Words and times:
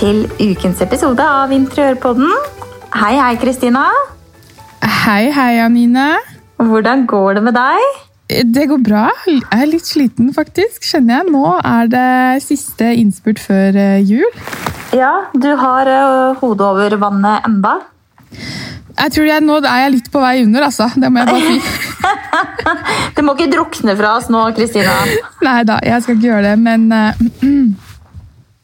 Til 0.00 0.22
ukens 0.40 0.78
episode 0.80 1.20
av 1.20 1.50
Interiørpodden. 1.52 2.30
Hei, 2.96 3.18
hei, 3.20 3.34
Kristina. 3.36 3.82
Hei, 4.80 5.26
hei, 5.28 5.58
Anine. 5.60 6.14
Hvordan 6.56 7.02
går 7.10 7.36
det 7.36 7.42
med 7.44 7.52
deg? 7.58 7.98
Det 8.48 8.64
går 8.70 8.80
bra. 8.80 9.02
Jeg 9.28 9.44
er 9.52 9.68
litt 9.68 9.84
sliten, 9.84 10.30
faktisk. 10.32 10.86
Kjenner 10.88 11.18
jeg. 11.18 11.34
Nå 11.34 11.42
er 11.58 11.90
det 11.92 12.06
siste 12.46 12.88
innspurt 12.96 13.42
før 13.44 13.76
eh, 13.76 13.98
jul. 14.00 14.40
Ja, 14.96 15.12
du 15.36 15.50
har 15.60 15.92
uh, 15.92 16.40
hodet 16.40 16.70
over 16.70 16.96
vannet 17.04 17.50
enda. 17.50 17.74
Jeg 18.30 19.14
tror 19.18 19.28
jeg, 19.28 19.44
Nå 19.44 19.60
er 19.60 19.84
jeg 19.84 19.94
litt 19.98 20.10
på 20.14 20.24
vei 20.24 20.38
under, 20.46 20.70
altså. 20.70 20.88
Det 20.96 21.12
må 21.12 21.20
jeg 21.20 21.34
bare 21.34 21.44
si. 21.44 21.60
det 23.18 23.28
må 23.28 23.36
ikke 23.36 23.52
drukne 23.52 24.00
fra 24.00 24.16
oss 24.16 24.32
nå, 24.32 24.48
Kristina. 24.56 24.96
Nei 25.50 25.60
da, 25.68 25.76
jeg 25.84 26.08
skal 26.08 26.16
ikke 26.16 26.30
gjøre 26.32 26.54
det, 26.54 26.56
men 26.64 26.88
uh, 26.88 27.84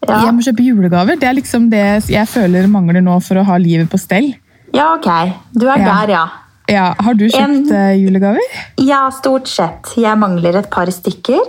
ja. 0.08 0.22
jeg 0.26 0.34
må 0.36 0.46
kjøpe 0.46 0.64
julegaver. 0.66 1.20
Det 1.20 1.28
er 1.28 1.36
liksom 1.38 1.70
det 1.72 1.84
jeg 2.12 2.30
føler 2.30 2.66
mangler 2.70 3.04
nå 3.04 3.18
for 3.24 3.40
å 3.40 3.46
ha 3.48 3.60
livet 3.60 3.90
på 3.92 4.00
stell. 4.00 4.32
Ja, 4.74 4.92
ok. 4.96 5.08
Du 5.54 5.66
er 5.68 5.80
ja. 5.80 5.86
der, 5.92 6.12
ja. 6.16 6.26
Ja, 6.66 6.86
Har 6.98 7.14
du 7.14 7.28
kjøpt 7.30 7.70
en, 7.70 7.98
julegaver? 8.00 8.42
Ja, 8.82 9.04
stort 9.14 9.46
sett. 9.46 9.92
Jeg 10.02 10.18
mangler 10.18 10.58
et 10.58 10.66
par 10.72 10.90
stykker. 10.90 11.44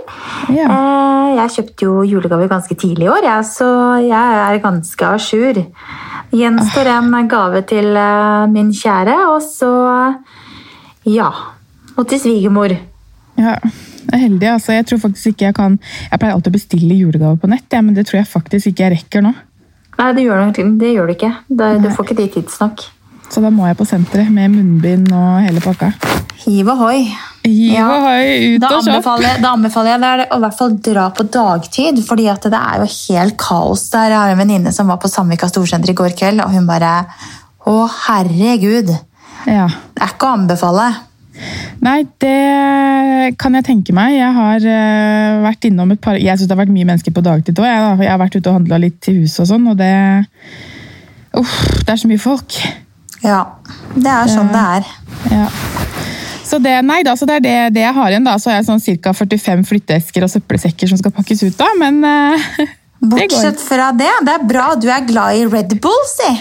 Ja. 0.54 0.68
Jeg 1.40 1.54
kjøpte 1.56 1.88
jo 1.88 2.04
julegaver 2.06 2.52
ganske 2.52 2.78
tidlig 2.78 3.08
i 3.08 3.12
år, 3.16 3.26
ja, 3.26 3.40
så 3.46 3.68
jeg 4.04 4.38
er 4.44 4.62
ganske 4.62 5.10
à 5.10 5.18
jour. 5.18 5.64
Gjenstår 6.38 6.92
en 6.94 7.30
gave 7.32 7.64
til 7.66 7.98
min 8.54 8.70
kjære, 8.76 9.18
og 9.34 9.42
så 9.42 9.72
ja. 11.08 11.32
Og 11.98 12.06
til 12.12 12.22
svigermor. 12.22 12.78
Ja, 13.38 13.58
jeg 14.08 14.18
er 14.20 14.24
heldig. 14.26 14.50
altså. 14.56 14.74
Jeg 14.74 14.88
tror 14.90 15.04
faktisk 15.06 15.34
ikke 15.34 15.50
jeg 15.50 15.56
kan 15.58 15.80
Jeg 16.12 16.20
pleier 16.20 16.34
alltid 16.34 16.52
å 16.52 16.58
bestille 16.58 17.00
julegaver 17.00 17.40
på 17.42 17.52
nett, 17.52 17.68
ja, 17.72 17.82
men 17.82 17.98
det 17.98 18.08
tror 18.08 18.22
jeg 18.22 18.32
faktisk 18.32 18.72
ikke 18.72 18.88
jeg 18.88 18.98
rekker 18.98 19.26
nå. 19.26 19.34
Nei, 19.98 20.12
det 20.14 20.28
gjør, 20.28 20.52
det 20.78 20.94
gjør 20.94 21.10
du 21.10 21.16
ikke. 21.16 21.34
Du 21.50 21.90
får 21.90 22.06
ikke 22.06 22.20
de 22.22 22.28
tidsnok. 22.38 22.86
Så 23.28 23.42
da 23.44 23.50
må 23.52 23.66
jeg 23.68 23.76
på 23.80 23.88
senteret 23.88 24.30
med 24.32 24.54
munnbind 24.54 25.10
og 25.16 25.42
hele 25.44 25.64
pakka. 25.64 25.90
Hiv 26.46 26.70
ohoi. 26.72 27.02
Hiv 27.44 27.74
ja. 27.74 27.88
ohoi, 27.98 28.54
ut 28.54 28.64
da 28.64 28.70
og 28.78 28.86
kjøp. 28.86 29.10
Da 29.44 29.52
anbefaler 29.52 29.96
jeg 29.96 30.04
deg 30.04 30.24
å 30.30 30.38
i 30.38 30.44
hvert 30.46 30.58
fall 30.60 30.78
dra 30.86 31.08
på 31.16 31.26
dagtid, 31.34 32.00
fordi 32.08 32.30
det 32.46 32.62
er 32.62 32.84
jo 32.84 32.88
helt 32.94 33.38
kaos 33.42 33.88
der. 33.92 34.14
Jeg 34.14 34.22
har 34.22 34.36
en 34.36 34.42
venninne 34.44 34.74
som 34.76 34.88
var 34.92 35.02
på 35.04 35.12
Samvika 35.12 35.50
Storsenter 35.52 35.92
i 35.92 35.98
går 35.98 36.16
kveld, 36.20 36.44
og 36.46 36.56
hun 36.56 36.70
bare 36.70 36.94
Å, 37.68 37.76
herregud. 38.06 38.94
Ja. 39.44 39.66
Det 39.68 40.06
er 40.06 40.14
ikke 40.14 40.30
å 40.30 40.38
anbefale. 40.38 40.86
Nei, 41.84 42.00
det 42.22 43.36
kan 43.42 43.54
jeg 43.58 43.68
tenke 43.68 43.94
meg. 43.96 44.16
Jeg 44.18 44.34
har 44.34 44.66
uh, 44.66 45.44
vært 45.46 45.68
innom 45.70 45.94
et 45.94 46.02
par 46.02 46.18
Jeg 46.18 46.40
syns 46.40 46.50
det 46.50 46.56
har 46.56 46.64
vært 46.64 46.74
mye 46.74 46.88
mennesker 46.90 47.14
på 47.14 47.24
dagtid 47.26 47.60
òg. 47.62 47.68
Jeg, 47.68 47.94
jeg, 48.02 48.12
har 48.12 48.22
vært 48.22 48.38
ute 48.38 48.50
og 48.50 48.60
handla 48.60 48.82
litt 48.82 48.98
til 49.04 49.22
huset 49.22 49.44
og 49.46 49.52
sånn, 49.52 49.70
og 49.74 49.78
det 49.80 49.94
Uff, 51.38 51.54
det 51.84 51.94
er 51.94 52.00
så 52.02 52.10
mye 52.10 52.22
folk. 52.22 52.56
Ja, 53.22 53.42
det 53.94 54.10
er 54.10 54.32
sånn 54.32 54.50
det 54.54 54.64
er. 54.78 54.90
Ja. 55.30 55.46
Så 56.48 56.58
det, 56.64 56.74
nei 56.88 57.02
da, 57.06 57.14
så 57.20 57.28
det 57.30 57.42
er 57.42 57.44
det, 57.44 57.56
det, 57.76 57.84
jeg 57.84 57.94
har 57.94 58.10
igjen. 58.10 58.26
da, 58.26 58.38
Så 58.42 58.50
har 58.50 58.62
jeg 58.62 58.70
sånn 58.70 58.82
ca. 59.04 59.14
45 59.14 59.66
flytteesker 59.68 60.26
og 60.26 60.32
søppelsekker 60.32 60.90
som 60.90 61.00
skal 61.02 61.14
pakkes 61.14 61.46
ut. 61.46 61.58
da, 61.60 61.70
men... 61.84 62.02
Bortsett 63.00 63.62
fra 63.62 63.92
det, 63.94 64.10
det 64.26 64.34
er 64.34 64.46
bra 64.50 64.72
du 64.80 64.88
er 64.90 65.04
glad 65.06 65.38
i 65.38 65.46
Red 65.46 65.76
Bull, 65.82 66.00
si! 66.10 66.32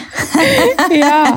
ja, 1.03 1.37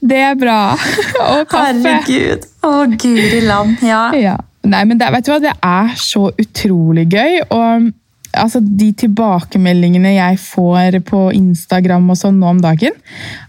det 0.00 0.22
er 0.32 0.34
bra. 0.38 0.60
Og 1.32 1.44
kaffe. 1.50 1.76
Herregud. 1.84 2.48
Å, 2.66 2.72
guri 2.98 3.44
land. 3.46 3.84
Ja. 3.86 4.08
ja. 4.18 4.34
Nei, 4.66 4.82
men 4.88 4.98
det, 4.98 5.12
vet 5.14 5.28
du 5.28 5.30
hva, 5.30 5.38
det 5.42 5.54
er 5.54 5.94
så 6.00 6.26
utrolig 6.34 7.06
gøy. 7.14 7.38
og 7.54 7.92
altså, 8.36 8.60
de 8.60 8.90
tilbakemeldingene 9.04 10.16
jeg 10.16 10.40
får 10.42 10.98
på 11.08 11.22
Instagram 11.36 12.10
og 12.12 12.18
sånn 12.20 12.40
nå 12.40 12.50
om 12.56 12.60
dagen, 12.62 12.96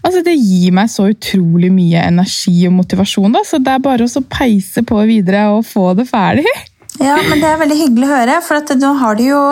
altså, 0.06 0.22
det 0.24 0.36
gir 0.38 0.74
meg 0.76 0.90
så 0.92 1.10
utrolig 1.12 1.72
mye 1.74 2.06
energi 2.08 2.60
og 2.70 2.76
motivasjon. 2.78 3.34
Da. 3.34 3.44
Så 3.46 3.62
det 3.62 3.74
er 3.74 3.84
bare 3.84 4.08
å 4.08 4.26
peise 4.30 4.84
på 4.86 5.02
videre 5.08 5.48
og 5.56 5.66
få 5.68 5.92
det 5.98 6.08
ferdig. 6.10 6.46
Ja, 6.98 7.18
men 7.28 7.38
Det 7.38 7.46
er 7.46 7.60
veldig 7.60 7.78
hyggelig 7.78 8.08
å 8.08 8.14
høre, 8.16 8.40
for 8.42 8.58
at 8.58 8.72
nå 8.78 8.94
har 9.02 9.18
du 9.18 9.28
jo 9.28 9.42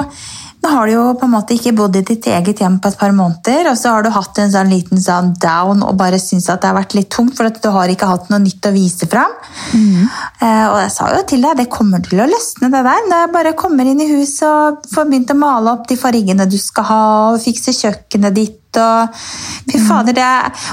nå 0.66 0.72
har 0.72 0.86
du 0.86 0.92
jo 0.96 1.04
på 1.18 1.26
en 1.28 1.34
måte 1.36 1.54
ikke 1.54 1.72
bodd 1.78 1.96
i 1.98 2.02
ditt 2.06 2.26
eget 2.30 2.60
hjem 2.62 2.78
på 2.82 2.90
et 2.90 2.98
par 2.98 3.12
måneder, 3.14 3.68
og 3.70 3.78
så 3.78 3.92
har 3.94 4.02
du 4.02 4.10
hatt 4.14 4.38
en 4.42 4.50
sånn 4.50 4.72
liten 4.72 5.00
sånn 5.02 5.32
down 5.42 5.84
og 5.86 5.94
bare 6.00 6.18
syns 6.22 6.48
at 6.50 6.62
det 6.62 6.70
har 6.70 6.78
vært 6.78 6.96
litt 6.98 7.10
tungt, 7.14 7.36
for 7.38 7.46
at 7.46 7.60
du 7.62 7.68
har 7.74 7.92
ikke 7.92 8.08
hatt 8.10 8.30
noe 8.32 8.42
nytt 8.42 8.66
å 8.66 8.74
vise 8.74 9.06
fram. 9.10 9.34
Mm. 9.76 10.08
Uh, 10.42 10.66
og 10.72 10.78
jeg 10.82 10.92
sa 10.96 11.10
jo 11.14 11.22
til 11.30 11.46
deg 11.46 11.60
det 11.60 11.68
kommer 11.72 12.02
til 12.02 12.24
å 12.24 12.28
løsne, 12.30 12.72
det 12.72 12.82
der. 12.88 13.06
Når 13.06 13.22
jeg 13.22 13.32
bare 13.38 13.56
kommer 13.58 13.90
inn 13.90 14.02
i 14.02 14.10
huset 14.10 14.46
og 14.48 14.90
får 14.90 15.10
begynt 15.10 15.34
å 15.34 15.38
male 15.38 15.76
opp 15.76 15.86
de 15.90 15.98
fargene 16.00 16.48
du 16.50 16.58
skal 16.60 16.90
ha, 16.90 17.02
og 17.30 17.42
fikse 17.44 17.76
kjøkkenet 17.76 18.38
ditt 18.40 18.62
og 18.80 19.22
Fy 19.66 19.80
fader, 19.82 20.14
det 20.14 20.26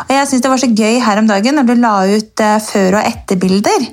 Og 0.06 0.12
jeg 0.14 0.28
syns 0.30 0.44
det 0.44 0.52
var 0.52 0.62
så 0.62 0.70
gøy 0.70 1.00
her 1.02 1.22
om 1.22 1.30
dagen 1.30 1.58
når 1.58 1.70
du 1.70 1.74
la 1.82 1.94
ut 2.14 2.44
uh, 2.46 2.58
før- 2.62 3.00
og 3.00 3.08
etterbilder. 3.10 3.88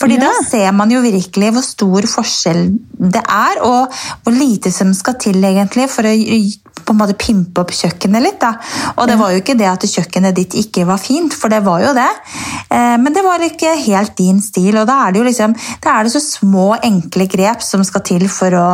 Fordi 0.00 0.18
ja. 0.18 0.26
da 0.26 0.32
ser 0.48 0.74
man 0.76 0.92
jo 0.92 1.00
virkelig 1.04 1.52
hvor 1.56 1.64
stor 1.66 2.08
forskjell 2.14 2.66
det 3.12 3.22
er, 3.22 3.62
og 3.64 4.02
hvor 4.22 4.36
lite 4.36 4.72
som 4.74 4.92
skal 4.96 5.16
til 5.22 5.40
egentlig 5.42 5.88
for 5.90 6.06
å 6.06 6.12
på 6.86 6.94
en 6.94 7.00
måte 7.00 7.16
pimpe 7.18 7.62
opp 7.62 7.72
kjøkkenet 7.76 8.24
litt. 8.24 8.38
da. 8.42 8.54
Og 8.96 9.08
det 9.10 9.18
var 9.20 9.32
jo 9.32 9.42
ikke 9.42 9.56
det 9.58 9.68
at 9.70 9.86
kjøkkenet 9.88 10.36
ditt 10.36 10.56
ikke 10.58 10.86
var 10.88 11.00
fint, 11.02 11.34
for 11.34 11.52
det 11.52 11.62
var 11.66 11.84
jo 11.84 11.94
det. 11.96 12.08
Uh, 12.72 12.96
men 13.02 13.10
det 13.14 13.24
var 13.26 13.44
ikke 13.46 13.74
helt 13.86 14.16
din 14.18 14.40
stil, 14.44 14.76
og 14.80 14.88
da 14.90 15.00
er 15.06 15.14
det 15.14 15.22
jo 15.22 15.28
liksom, 15.28 15.56
da 15.84 15.96
er 15.96 16.06
det 16.06 16.14
så 16.14 16.22
små, 16.24 16.72
enkle 16.82 17.28
grep 17.30 17.64
som 17.64 17.84
skal 17.86 18.04
til 18.06 18.28
for 18.32 18.54
å, 18.58 18.68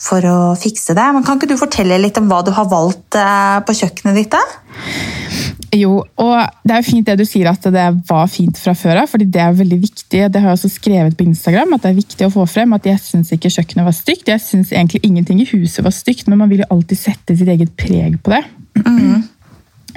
for 0.00 0.26
å 0.26 0.38
fikse 0.58 0.96
det. 0.98 1.08
Men 1.14 1.26
Kan 1.26 1.40
ikke 1.40 1.52
du 1.52 1.58
fortelle 1.60 2.00
litt 2.00 2.18
om 2.20 2.30
hva 2.30 2.42
du 2.46 2.52
har 2.56 2.68
valgt 2.70 3.18
uh, 3.18 3.60
på 3.66 3.76
kjøkkenet 3.82 4.22
ditt? 4.22 4.30
da? 4.30 5.29
Jo, 5.70 6.00
og 6.18 6.62
det 6.66 6.74
er 6.74 6.80
jo 6.80 6.88
fint 6.88 7.06
det 7.06 7.14
du 7.20 7.26
sier 7.28 7.46
at 7.46 7.66
det 7.70 7.84
var 8.08 8.30
fint 8.30 8.58
fra 8.58 8.72
før 8.74 9.04
av, 9.04 9.10
fordi 9.10 9.28
det 9.30 9.42
er 9.42 9.54
veldig 9.54 9.78
viktig. 9.84 10.22
Det 10.26 10.40
har 10.40 10.50
jeg 10.50 10.58
også 10.58 10.70
skrevet 10.72 11.14
på 11.18 11.26
Instagram, 11.28 11.76
at 11.76 11.84
det 11.84 11.92
er 11.92 12.00
viktig 12.00 12.26
å 12.26 12.32
få 12.34 12.46
frem 12.50 12.74
at 12.74 12.88
jeg 12.90 12.98
syns 13.04 13.30
ikke 13.36 13.52
kjøkkenet 13.54 13.86
var 13.86 13.94
stygt. 13.94 14.32
Jeg 14.32 14.42
syns 14.42 14.72
egentlig 14.74 15.04
ingenting 15.06 15.42
i 15.44 15.46
huset 15.52 15.86
var 15.86 15.94
stygt, 15.94 16.26
men 16.26 16.40
man 16.42 16.50
vil 16.50 16.64
jo 16.64 16.70
alltid 16.74 16.98
sette 16.98 17.36
sitt 17.38 17.52
eget 17.54 17.70
preg 17.78 18.18
på 18.24 18.34
det. 18.34 18.42
Mm. 18.82 19.22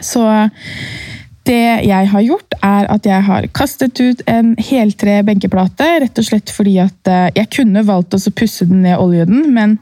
Så 0.04 0.28
det 1.50 1.64
jeg 1.88 2.12
har 2.12 2.24
gjort, 2.24 2.56
er 2.62 2.88
at 2.94 3.10
jeg 3.10 3.26
har 3.28 3.48
kastet 3.58 4.00
ut 4.00 4.22
en 4.30 4.54
heltre 4.70 5.18
benkeplate, 5.26 5.90
rett 6.06 6.22
og 6.22 6.28
slett 6.28 6.54
fordi 6.54 6.78
at 6.84 7.10
eh, 7.10 7.32
jeg 7.36 7.50
kunne 7.58 7.84
valgt 7.88 8.16
å 8.16 8.22
pusse 8.32 8.70
den 8.70 8.86
ned 8.86 9.02
olje 9.02 9.26
den, 9.28 9.50
men 9.58 9.80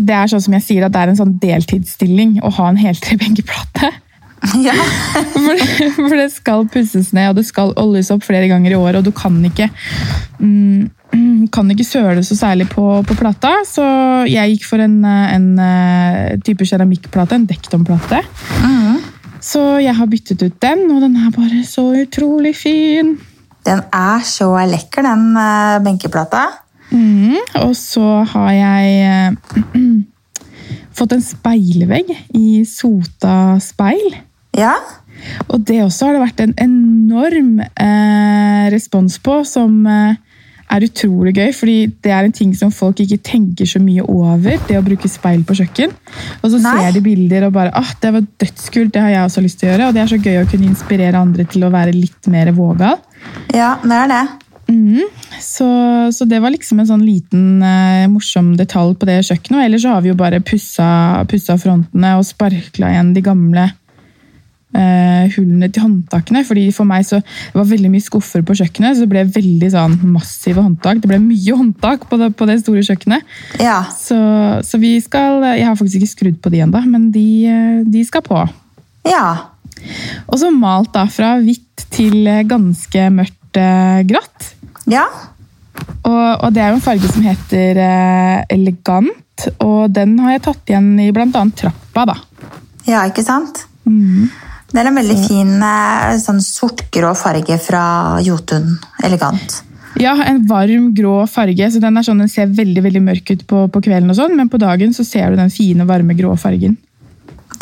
det 0.00 0.14
er 0.14 0.30
sånn 0.30 0.44
som 0.46 0.56
jeg 0.56 0.64
sier, 0.64 0.86
at 0.86 0.94
det 0.94 1.02
er 1.02 1.12
en 1.12 1.18
sånn 1.18 1.36
deltidsstilling 1.42 2.38
å 2.46 2.52
ha 2.60 2.70
en 2.70 2.80
heltrebenkeplate. 2.80 3.92
Ja. 4.66 4.74
for, 5.34 5.60
for, 5.94 6.16
det 6.18 6.32
skal 6.34 6.66
pusses 6.72 7.12
ned, 7.14 7.30
og 7.30 7.38
det 7.38 7.46
skal 7.46 7.74
oljes 7.78 8.10
opp 8.14 8.24
flere 8.26 8.48
ganger 8.50 8.74
i 8.74 8.78
året, 8.78 8.98
og 8.98 9.06
du 9.06 9.12
kan 9.14 9.36
ikke 9.46 9.68
mm, 10.40 11.46
kan 11.52 11.70
ikke 11.70 11.86
søle 11.86 12.24
så 12.26 12.36
særlig 12.36 12.66
på, 12.72 12.84
på, 13.06 13.16
plata, 13.18 13.52
så 13.68 13.84
jeg 14.28 14.54
gikk 14.54 14.66
for 14.68 14.82
en, 14.82 14.98
en 15.04 15.48
eh, 15.62 16.38
type 16.44 16.66
keramikkplate, 16.68 17.38
en 17.38 17.48
dektomplate. 17.48 18.22
Mm. 18.64 18.98
Så 19.42 19.62
jeg 19.82 19.94
har 19.98 20.10
byttet 20.10 20.42
ut 20.42 20.58
den, 20.62 20.86
og 20.94 21.02
den 21.02 21.18
er 21.18 21.34
bare 21.34 21.62
så 21.66 21.88
utrolig 22.04 22.54
fin. 22.56 23.16
Den 23.66 23.82
er 23.94 24.22
så 24.26 24.50
lekker, 24.70 25.06
den 25.06 25.36
eh, 25.38 25.78
benkeplata. 25.84 26.46
Mm, 26.92 27.38
og 27.62 27.72
så 27.76 28.22
har 28.28 28.50
jeg 28.52 29.36
uh, 29.40 29.78
fått 30.98 31.14
en 31.16 31.24
speilvegg 31.24 32.10
i 32.36 32.62
Sota 32.68 33.56
speil. 33.64 34.12
Ja. 34.58 34.74
Og 35.48 35.62
det 35.68 35.80
også 35.84 36.08
har 36.08 36.16
det 36.16 36.24
vært 36.24 36.42
en 36.44 36.54
enorm 36.60 37.56
eh, 37.62 38.66
respons 38.74 39.18
på, 39.22 39.38
som 39.48 39.86
eh, 39.86 40.18
er 40.72 40.86
utrolig 40.86 41.34
gøy. 41.36 41.50
fordi 41.54 41.76
det 42.04 42.12
er 42.12 42.26
en 42.26 42.34
ting 42.34 42.52
som 42.56 42.72
folk 42.72 43.00
ikke 43.04 43.20
tenker 43.24 43.68
så 43.68 43.80
mye 43.82 44.02
over, 44.02 44.58
det 44.68 44.78
å 44.78 44.84
bruke 44.84 45.10
speil 45.10 45.44
på 45.46 45.56
kjøkken. 45.60 45.94
Og 46.42 46.52
så 46.52 46.60
Nei. 46.62 46.76
ser 46.78 46.96
de 46.96 47.04
bilder 47.04 47.48
og 47.48 47.56
bare 47.56 47.74
ah, 47.78 47.96
det 48.02 48.14
var 48.16 48.28
dødskult, 48.44 48.94
det 48.94 49.02
har 49.04 49.14
jeg 49.14 49.26
også 49.26 49.44
lyst 49.44 49.60
til 49.60 49.68
å 49.68 49.72
gjøre. 49.72 49.88
Og 49.88 49.96
det 49.96 50.04
er 50.04 50.14
så 50.14 50.22
gøy 50.22 50.38
å 50.42 50.46
kunne 50.50 50.70
inspirere 50.70 51.26
andre 51.26 51.48
til 51.48 51.66
å 51.66 51.72
være 51.72 51.96
litt 51.96 52.32
mer 52.32 52.52
vågal. 52.56 53.02
Ja, 53.54 53.76
det 53.84 53.98
er 54.04 54.16
det. 54.16 54.24
Mm, 54.72 55.04
så, 55.42 55.66
så, 56.14 56.24
det 56.24 56.38
var 56.40 56.52
liksom 56.54 56.78
en 56.80 56.88
sånn 56.88 57.02
liten 57.04 57.60
eh, 57.66 58.06
morsom 58.08 58.54
detalj 58.56 58.94
på 58.96 59.08
det 59.08 59.18
kjøkkenet. 59.26 59.58
Og 59.58 59.64
ellers 59.66 59.84
så 59.84 59.92
har 59.92 60.04
vi 60.04 60.12
jo 60.12 60.18
bare 60.18 60.40
pussa, 60.40 60.88
pussa 61.28 61.58
frontene 61.60 62.14
og 62.16 62.24
sparkla 62.24 62.94
igjen 62.94 63.12
de 63.16 63.24
gamle 63.26 63.68
hullene 64.72 65.68
til 65.68 65.84
håndtakene. 65.84 66.44
fordi 66.48 66.70
For 66.72 66.88
meg 66.88 67.04
så 67.04 67.18
det 67.20 67.58
var 67.58 67.68
veldig 67.68 67.90
mye 67.92 68.04
skuffer 68.04 68.44
på 68.46 68.56
kjøkkenet, 68.56 68.96
så 68.96 69.04
det 69.04 69.12
ble 69.12 69.24
veldig 69.34 69.70
sånn 69.74 69.98
massive 70.14 70.64
håndtak. 70.64 71.02
Det 71.02 71.10
ble 71.10 71.20
mye 71.22 71.56
håndtak 71.58 72.06
på 72.08 72.18
det, 72.20 72.32
på 72.38 72.48
det 72.48 72.58
store 72.62 72.84
kjøkkenet. 72.86 73.34
Ja. 73.60 73.82
Så, 73.92 74.18
så, 74.64 74.80
vi 74.82 74.96
skal 75.04 75.42
Jeg 75.52 75.66
har 75.68 75.76
faktisk 75.78 76.00
ikke 76.00 76.14
skrudd 76.14 76.40
på 76.42 76.52
de 76.52 76.62
ennå, 76.64 76.82
men 76.88 77.10
de, 77.14 77.26
eh, 77.48 77.82
de 77.84 78.04
skal 78.08 78.24
på. 78.26 78.40
Ja. 79.08 79.52
Og 80.28 80.38
så 80.40 80.50
malt 80.54 80.92
da 80.94 81.06
fra 81.10 81.34
hvitt 81.42 81.86
til 81.92 82.26
ganske 82.48 83.08
mørkt 83.12 83.60
eh, 83.60 84.00
grått. 84.08 84.52
Ja. 84.90 85.06
Og, 86.02 86.44
og, 86.44 86.48
det 86.54 86.62
er 86.62 86.72
jo 86.72 86.78
en 86.78 86.84
farge 86.84 87.10
som 87.10 87.26
heter 87.26 87.80
eh, 87.82 88.38
elegant. 88.52 89.48
og 89.64 89.90
den 89.90 90.18
har 90.22 90.36
jeg 90.36 90.44
tatt 90.44 90.70
igjen 90.70 90.90
i 91.02 91.10
bl.a. 91.14 91.44
trappa. 91.56 92.04
da. 92.12 92.16
Ja, 92.86 93.04
ikke 93.08 93.24
sant? 93.26 93.64
Mm. 93.86 94.30
Det 94.72 94.80
er 94.80 94.88
en 94.88 94.96
veldig 94.96 95.18
fin 95.26 95.52
eh, 95.60 96.14
sånn 96.22 96.40
sortgrå 96.40 97.12
farge 97.18 97.58
fra 97.60 97.84
Jotun 98.24 98.70
Elegant. 99.04 99.58
Ja, 100.00 100.14
en 100.24 100.46
varm, 100.48 100.94
grå 100.96 101.26
farge. 101.28 101.68
så 101.70 101.80
Den 101.82 102.00
er 102.00 102.06
sånn, 102.06 102.22
den 102.24 102.30
ser 102.32 102.48
veldig 102.48 102.84
veldig 102.86 103.02
mørk 103.04 103.34
ut 103.34 103.44
på, 103.46 103.66
på 103.68 103.82
kvelden, 103.84 104.08
og 104.08 104.16
sånn, 104.16 104.36
men 104.38 104.48
på 104.48 104.60
dagen 104.62 104.94
så 104.96 105.04
ser 105.04 105.30
du 105.30 105.36
den 105.42 105.52
fine, 105.52 105.84
varme, 105.88 106.16
grå 106.16 106.32
fargen. 106.40 106.78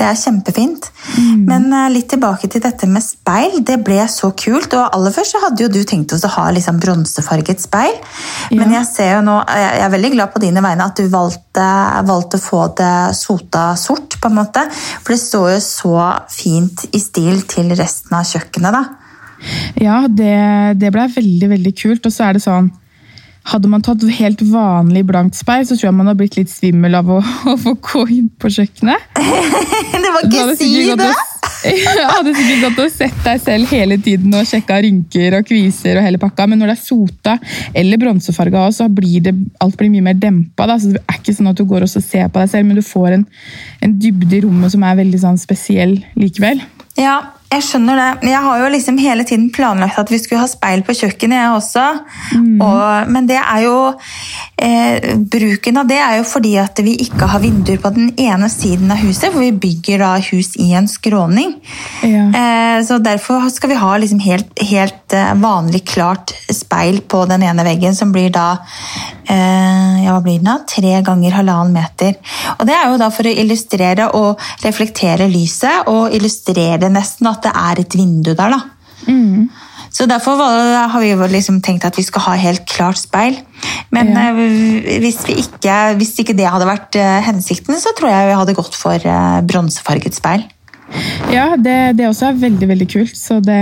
Det 0.01 0.07
er 0.09 0.17
kjempefint. 0.17 0.87
Men 1.45 1.67
eh, 1.77 1.91
litt 1.93 2.09
tilbake 2.09 2.49
til 2.49 2.63
dette 2.65 2.89
med 2.89 3.05
speil. 3.05 3.59
Det 3.67 3.77
ble 3.85 4.01
så 4.09 4.31
kult. 4.33 4.73
Og 4.73 4.97
aller 4.97 5.13
først 5.13 5.37
så 5.37 5.43
hadde 5.43 5.67
jo 5.67 5.69
du 5.73 5.83
tenkt 5.85 6.15
oss 6.17 6.25
å 6.25 6.33
ha 6.39 6.47
liksom 6.57 6.81
bronsefarget 6.81 7.61
speil. 7.61 7.99
Men 8.57 8.73
jeg 8.79 8.89
ser 8.89 9.13
jo 9.19 9.27
nå, 9.27 9.37
jeg 9.45 9.85
er 9.85 9.93
veldig 9.93 10.13
glad 10.17 10.33
på 10.33 10.43
dine 10.43 10.65
vegne 10.65 10.89
at 10.89 10.97
du 10.97 11.11
valgte, 11.13 11.69
valgte 12.09 12.41
å 12.41 12.47
få 12.47 12.63
det 12.81 12.95
sota 13.19 13.67
sort, 13.77 14.17
på 14.21 14.31
en 14.31 14.39
måte. 14.41 14.65
For 14.73 15.13
det 15.13 15.21
står 15.21 15.49
jo 15.57 15.61
så 15.69 15.95
fint 16.33 16.89
i 16.97 17.03
stil 17.03 17.45
til 17.51 17.75
resten 17.77 18.17
av 18.17 18.25
kjøkkenet, 18.29 18.81
da. 18.81 18.85
Ja, 19.81 20.03
det, 20.09 20.37
det 20.81 20.93
ble 20.93 21.07
veldig, 21.13 21.53
veldig 21.59 21.77
kult. 21.77 22.09
Og 22.09 22.15
så 22.15 22.29
er 22.29 22.37
det 22.37 22.45
sånn 22.45 22.73
Hadde 23.51 23.71
man 23.71 23.83
tatt 23.83 24.05
helt 24.15 24.43
vanlig 24.47 25.03
blankt 25.09 25.39
speil, 25.39 25.65
så 25.67 25.75
tror 25.75 25.89
jeg 25.89 25.97
man 25.99 26.11
hadde 26.11 26.23
blitt 26.23 26.39
litt 26.39 26.53
svimmel 26.53 26.95
av 27.01 27.11
å, 27.11 27.19
å 27.53 27.57
få 27.59 27.75
gå 27.83 28.07
inn 28.15 28.31
på 28.39 28.53
kjøkkenet. 28.55 29.11
det 30.05 30.15
var 30.15 30.29
ikke 30.29 30.57
si 30.61 30.73
det! 30.95 31.13
Jeg 31.61 32.07
hadde 32.09 32.33
sikkert 32.33 32.63
gått 32.63 32.79
og 32.87 32.93
sett 32.95 33.17
deg 33.21 33.41
selv 33.43 33.73
hele 33.75 33.99
tiden 34.01 34.33
og 34.33 34.47
sjekka 34.49 34.79
rynker 34.81 35.35
og 35.37 35.45
kviser 35.45 35.99
og 36.01 36.07
hele 36.07 36.21
pakka, 36.21 36.47
men 36.49 36.61
når 36.61 36.71
det 36.71 36.77
er 36.79 36.81
sota 36.87 37.35
eller 37.77 38.01
bronsefarga 38.01 38.63
så 38.73 38.87
blir 38.89 39.27
det, 39.27 39.35
alt 39.61 39.77
blir 39.77 39.93
mye 39.93 40.07
mer 40.09 40.17
dempa. 40.17 40.65
Da. 40.71 40.79
Så 40.81 40.95
det 40.95 41.03
er 41.05 41.21
ikke 41.21 41.37
sånn 41.37 41.51
at 41.53 41.61
du 41.61 41.67
går 41.69 41.85
og 41.85 41.93
ser 41.93 42.31
på 42.33 42.41
deg 42.41 42.53
selv, 42.55 42.71
men 42.71 42.81
du 42.81 42.87
får 42.87 43.19
en, 43.19 43.27
en 43.85 43.97
dybde 44.01 44.39
i 44.39 44.45
rommet 44.47 44.73
som 44.73 44.87
er 44.89 45.03
veldig 45.03 45.21
sånn 45.21 45.41
spesiell 45.43 45.99
likevel. 46.17 46.65
Ja, 47.01 47.19
jeg 47.51 47.65
skjønner 47.67 47.97
det. 47.99 48.29
Jeg 48.31 48.41
har 48.45 48.61
jo 48.61 48.67
liksom 48.71 48.99
hele 49.01 49.25
tiden 49.27 49.49
planlagt 49.55 49.99
at 49.99 50.11
vi 50.13 50.19
skulle 50.21 50.43
ha 50.43 50.51
speil 50.51 50.85
på 50.87 50.95
kjøkkenet, 50.99 51.41
jeg 51.41 51.55
også. 51.57 51.87
Og, 52.63 53.11
men 53.11 53.27
det 53.31 53.41
er 53.41 53.65
jo 53.65 53.77
eh, 54.63 55.17
Bruken 55.17 55.81
av 55.81 55.89
det 55.89 55.99
er 56.01 56.19
jo 56.19 56.27
fordi 56.29 56.55
at 56.61 56.79
vi 56.85 56.95
ikke 57.05 57.29
har 57.33 57.43
vinduer 57.43 57.81
på 57.83 57.93
den 57.95 58.11
ene 58.21 58.49
siden 58.53 58.91
av 58.93 59.01
huset, 59.03 59.31
for 59.31 59.43
vi 59.43 59.53
bygger 59.53 60.03
da 60.05 60.11
hus 60.31 60.53
i 60.61 60.71
en 60.79 60.89
skråning. 60.91 61.55
Ja. 62.07 62.25
Eh, 62.29 62.79
så 62.87 62.99
derfor 63.03 63.49
skal 63.53 63.73
vi 63.73 63.81
ha 63.81 63.93
liksom 64.01 64.21
helt, 64.25 64.53
helt 64.71 65.17
eh, 65.17 65.33
vanlig 65.41 65.85
klart 65.89 66.35
speil 66.53 67.01
på 67.01 67.25
den 67.31 67.45
ene 67.47 67.65
veggen, 67.67 67.97
som 67.97 68.13
blir 68.15 68.33
da 68.35 68.49
eh, 69.25 70.05
ja, 70.05 70.15
hva 70.15 70.21
blir 70.25 70.41
den 70.41 70.51
da? 70.51 70.59
tre 70.69 71.01
ganger 71.07 71.39
halvannen 71.41 71.75
meter. 71.77 72.19
Og 72.59 72.67
det 72.69 72.77
er 72.77 72.91
jo 72.91 73.01
da 73.01 73.11
for 73.15 73.29
å 73.29 73.35
illustrere 73.45 74.11
og 74.19 74.51
reflektere 74.65 75.29
lyset, 75.31 75.89
og 75.91 76.15
illustrere 76.17 76.93
nesten 76.93 77.31
at 77.31 77.49
det 77.49 77.57
er 77.57 77.83
et 77.85 77.99
vindu 77.99 78.35
der. 78.35 78.59
da. 78.59 78.63
Så 79.91 80.07
derfor 80.07 80.37
var- 80.39 80.89
har 80.89 81.01
vi 81.01 81.15
liksom 81.33 81.61
tenkt 81.61 81.85
at 81.85 81.97
vi 81.97 82.03
skal 82.07 82.23
ha 82.23 82.33
helt 82.39 82.65
klart 82.67 82.97
speil. 82.97 83.37
Men 83.91 84.13
Ja. 84.15 84.31
eh, 84.31 85.01
hvis, 85.01 85.25
vi 85.27 85.35
ikke, 85.43 85.97
hvis 85.99 86.15
ikke 86.23 86.37
det 86.37 86.47
hadde 86.47 86.67
vært 86.67 86.95
eh, 86.97 87.21
hensikten, 87.27 87.75
så 87.75 87.91
tror 87.99 88.09
jeg 88.11 88.29
vi 88.29 88.39
hadde 88.39 88.55
gått 88.55 88.75
for 88.75 88.95
eh, 88.95 89.41
bronsefarget 89.43 90.15
speil. 90.15 90.45
Ja, 91.31 91.57
det, 91.57 91.97
det 91.97 92.07
også 92.09 92.29
er 92.31 92.39
veldig, 92.41 92.69
veldig 92.69 92.89
kult, 92.91 93.15
så 93.17 93.41
det, 93.43 93.61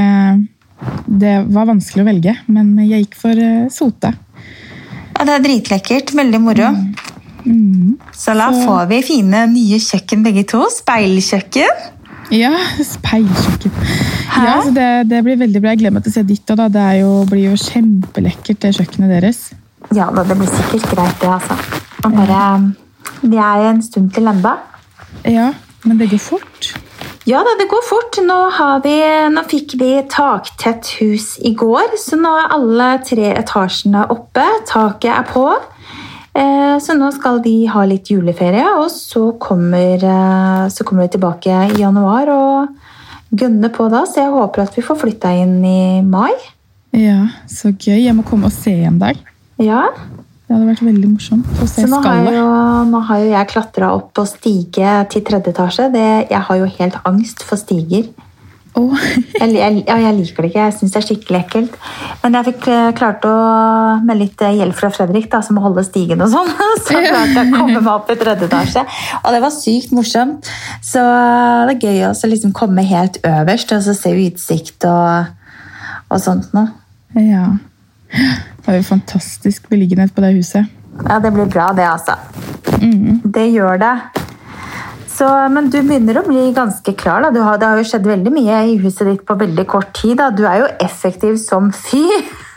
det 1.09 1.47
var 1.53 1.67
vanskelig 1.67 2.05
å 2.05 2.09
velge, 2.09 2.37
men 2.49 2.77
jeg 2.89 3.05
gikk 3.07 3.15
for 3.21 3.35
sote. 3.71 4.15
Ja, 5.19 5.25
det 5.25 5.35
er 5.35 5.43
dritlekkert. 5.45 6.13
Veldig 6.15 6.41
moro. 6.41 6.69
Så 8.15 8.35
da 8.37 8.51
Så- 8.53 8.65
får 8.67 8.89
vi 8.89 9.03
fine 9.03 9.47
nye 9.53 9.79
kjøkken 9.81 10.23
begge 10.25 10.45
to. 10.47 10.61
Speilkjøkken. 10.71 11.69
Ja, 12.35 12.53
speilkjøkken. 12.95 13.73
Ja, 14.39 14.59
så 14.65 14.73
det, 14.75 14.89
det 15.11 15.23
blir 15.27 15.39
veldig 15.41 15.63
bra. 15.63 15.73
Jeg 15.73 15.83
gleder 15.83 15.97
meg 15.97 16.05
til 16.07 16.13
å 16.13 16.17
se 16.19 16.27
ditt 16.29 16.53
òg. 16.53 16.67
Det 16.75 16.83
er 16.83 16.99
jo, 17.01 17.13
blir 17.31 17.49
jo 17.49 17.57
kjempelekkert, 17.63 18.61
det 18.65 18.75
kjøkkenet 18.77 19.15
deres. 19.17 19.41
Ja 19.97 20.11
da, 20.13 20.25
det 20.27 20.37
blir 20.37 20.51
sikkert 20.53 20.91
greit, 20.93 21.23
det, 21.23 21.31
altså. 21.39 21.57
Bare 22.05 22.43
Vi 23.23 23.39
er 23.41 23.65
en 23.71 23.81
stund 23.83 24.13
til 24.15 24.29
enda. 24.29 24.59
Ja, 25.25 25.53
men 25.85 25.99
det 25.99 26.11
går 26.13 26.21
fort. 26.23 26.75
Ja 27.29 27.41
da, 27.45 27.55
det 27.61 27.69
går 27.71 27.83
fort. 27.89 28.21
Nå, 28.25 28.37
har 28.57 28.83
vi, 28.85 28.95
nå 29.33 29.43
fikk 29.49 29.75
vi 29.81 29.91
taktett 30.13 30.93
hus 31.01 31.35
i 31.45 31.55
går, 31.57 31.97
så 32.01 32.17
nå 32.21 32.31
er 32.43 32.55
alle 32.57 32.91
tre 33.05 33.33
etasjene 33.37 34.07
oppe. 34.13 34.45
Taket 34.69 35.11
er 35.15 35.27
på. 35.29 35.49
Eh, 36.35 36.79
Så 36.79 36.95
nå 36.95 37.09
skal 37.13 37.41
de 37.43 37.67
ha 37.67 37.83
litt 37.85 38.07
juleferie, 38.13 38.65
og 38.79 38.87
så 38.93 39.33
kommer, 39.41 39.97
eh, 39.99 40.69
så 40.71 40.85
kommer 40.85 41.03
de 41.09 41.17
tilbake 41.19 41.51
i 41.75 41.81
januar 41.81 42.29
og 42.31 42.69
gønner 43.35 43.69
på 43.75 43.89
da. 43.91 44.05
Så 44.07 44.23
jeg 44.23 44.31
håper 44.31 44.63
at 44.63 44.77
vi 44.77 44.83
får 44.83 44.97
flytta 45.01 45.33
inn 45.43 45.65
i 45.65 46.01
mai. 46.03 46.33
Ja, 46.93 47.27
så 47.49 47.73
gøy. 47.75 47.99
Jeg 48.05 48.15
må 48.15 48.23
komme 48.25 48.47
og 48.47 48.53
se 48.53 48.73
en 48.85 48.99
dag. 48.99 49.17
Ja, 49.59 49.89
Det 50.49 50.57
hadde 50.57 50.69
vært 50.71 50.81
veldig 50.81 51.09
morsomt 51.13 51.45
å 51.61 51.67
se 51.69 51.83
Så 51.83 51.89
nå 51.91 51.99
har, 52.01 52.03
skallet. 52.03 52.33
jo, 52.33 52.91
nå 52.91 53.01
har 53.05 53.19
jo 53.19 53.31
jeg 53.35 53.49
klatra 53.49 53.91
opp 53.93 54.15
på 54.15 54.23
stige 54.27 55.09
til 55.11 55.21
tredje 55.21 55.53
etasje. 55.53 55.93
Det, 55.93 56.31
jeg 56.31 56.41
har 56.41 56.57
jo 56.57 56.65
helt 56.65 56.95
angst 57.05 57.43
for 57.43 57.57
stiger. 57.61 58.07
Åh, 58.79 59.05
Jeg, 59.41 59.53
jeg, 59.55 59.83
ja, 59.87 59.97
jeg 60.03 60.17
liker 60.17 60.45
det 60.45 60.51
ikke. 60.51 60.65
Jeg 60.67 60.75
syns 60.77 60.95
det 60.95 61.01
er 61.01 61.07
skikkelig 61.07 61.39
ekkelt. 61.41 61.77
Men 62.23 62.39
jeg 62.39 62.49
fikk 62.49 62.69
eh, 62.73 62.89
klart 62.99 63.27
å, 63.29 63.35
med 64.07 64.21
litt 64.21 64.43
eh, 64.45 64.57
hjelp 64.59 64.77
fra 64.79 64.91
Fredrik, 64.95 65.29
da, 65.33 65.41
som 65.45 65.59
må 65.59 65.65
holde 65.65 65.85
stigen 65.87 66.23
og 66.25 66.31
sånn, 66.33 66.51
så 66.87 66.99
klarte 67.03 67.37
jeg 67.37 67.53
å 67.53 67.55
komme 67.55 67.81
meg 67.81 67.91
opp 67.93 68.11
i 68.13 68.19
tredje 68.19 68.49
etasje. 68.49 68.85
Og 69.23 69.31
det 69.35 69.43
var 69.45 69.55
sykt 69.55 69.95
morsomt. 69.97 70.51
Så 70.85 71.03
det 71.03 71.77
er 71.77 71.89
gøy 71.89 72.05
også 72.11 72.31
liksom 72.31 72.55
komme 72.57 72.87
helt 72.87 73.21
øverst 73.27 73.75
og 73.77 73.85
så 73.87 73.97
se 73.97 74.15
utsikt 74.27 74.87
og, 74.89 75.33
og 76.09 76.23
sånt 76.23 76.55
noe. 76.57 76.71
ja. 77.19 77.51
Det 78.09 78.75
er 78.75 78.83
jo 78.83 78.85
fantastisk 78.89 79.69
beliggenhet 79.69 80.13
på 80.17 80.21
det 80.25 80.35
huset. 80.37 80.69
Ja, 81.07 81.19
det 81.23 81.31
blir 81.33 81.47
bra, 81.49 81.71
det, 81.77 81.87
altså. 81.89 82.17
Det 83.25 83.47
gjør 83.53 83.79
det. 83.81 83.93
Så, 85.19 85.27
men 85.51 85.67
du 85.73 85.81
begynner 85.83 86.21
å 86.21 86.27
bli 86.29 86.45
ganske 86.55 86.93
klar. 86.95 87.25
Da. 87.25 87.33
Du 87.35 87.41
har, 87.43 87.59
det 87.59 87.67
har 87.67 87.81
jo 87.81 87.87
skjedd 87.89 88.07
veldig 88.07 88.31
mye 88.35 88.59
i 88.71 88.77
huset 88.79 89.09
ditt 89.09 89.25
på 89.27 89.35
veldig 89.41 89.65
kort 89.71 89.91
tid. 89.99 90.15
Da. 90.21 90.29
Du 90.31 90.45
er 90.47 90.61
jo 90.63 90.69
effektiv 90.85 91.41
som 91.43 91.73
fy. 91.75 92.05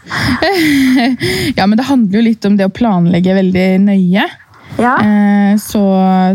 Ja, 1.58 1.68
men 1.68 1.76
det 1.78 1.86
handler 1.86 2.18
jo 2.18 2.24
litt 2.26 2.46
om 2.48 2.56
det 2.58 2.66
å 2.66 2.74
planlegge 2.74 3.36
veldig 3.38 3.66
nøye. 3.84 4.24
Ja. 4.82 4.94
Eh, 4.98 5.58
Så, 5.62 5.82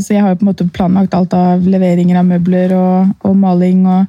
så 0.02 0.12
jeg 0.12 0.22
har 0.22 0.34
jo 0.34 0.38
på 0.38 0.46
en 0.46 0.50
måte 0.52 0.66
planlagt 0.70 1.16
alt 1.18 1.34
av 1.34 1.64
leveringer 1.66 2.20
av 2.20 2.28
møbler 2.28 2.74
og, 2.76 3.14
og 3.26 3.34
maling. 3.40 3.86
og 3.90 4.06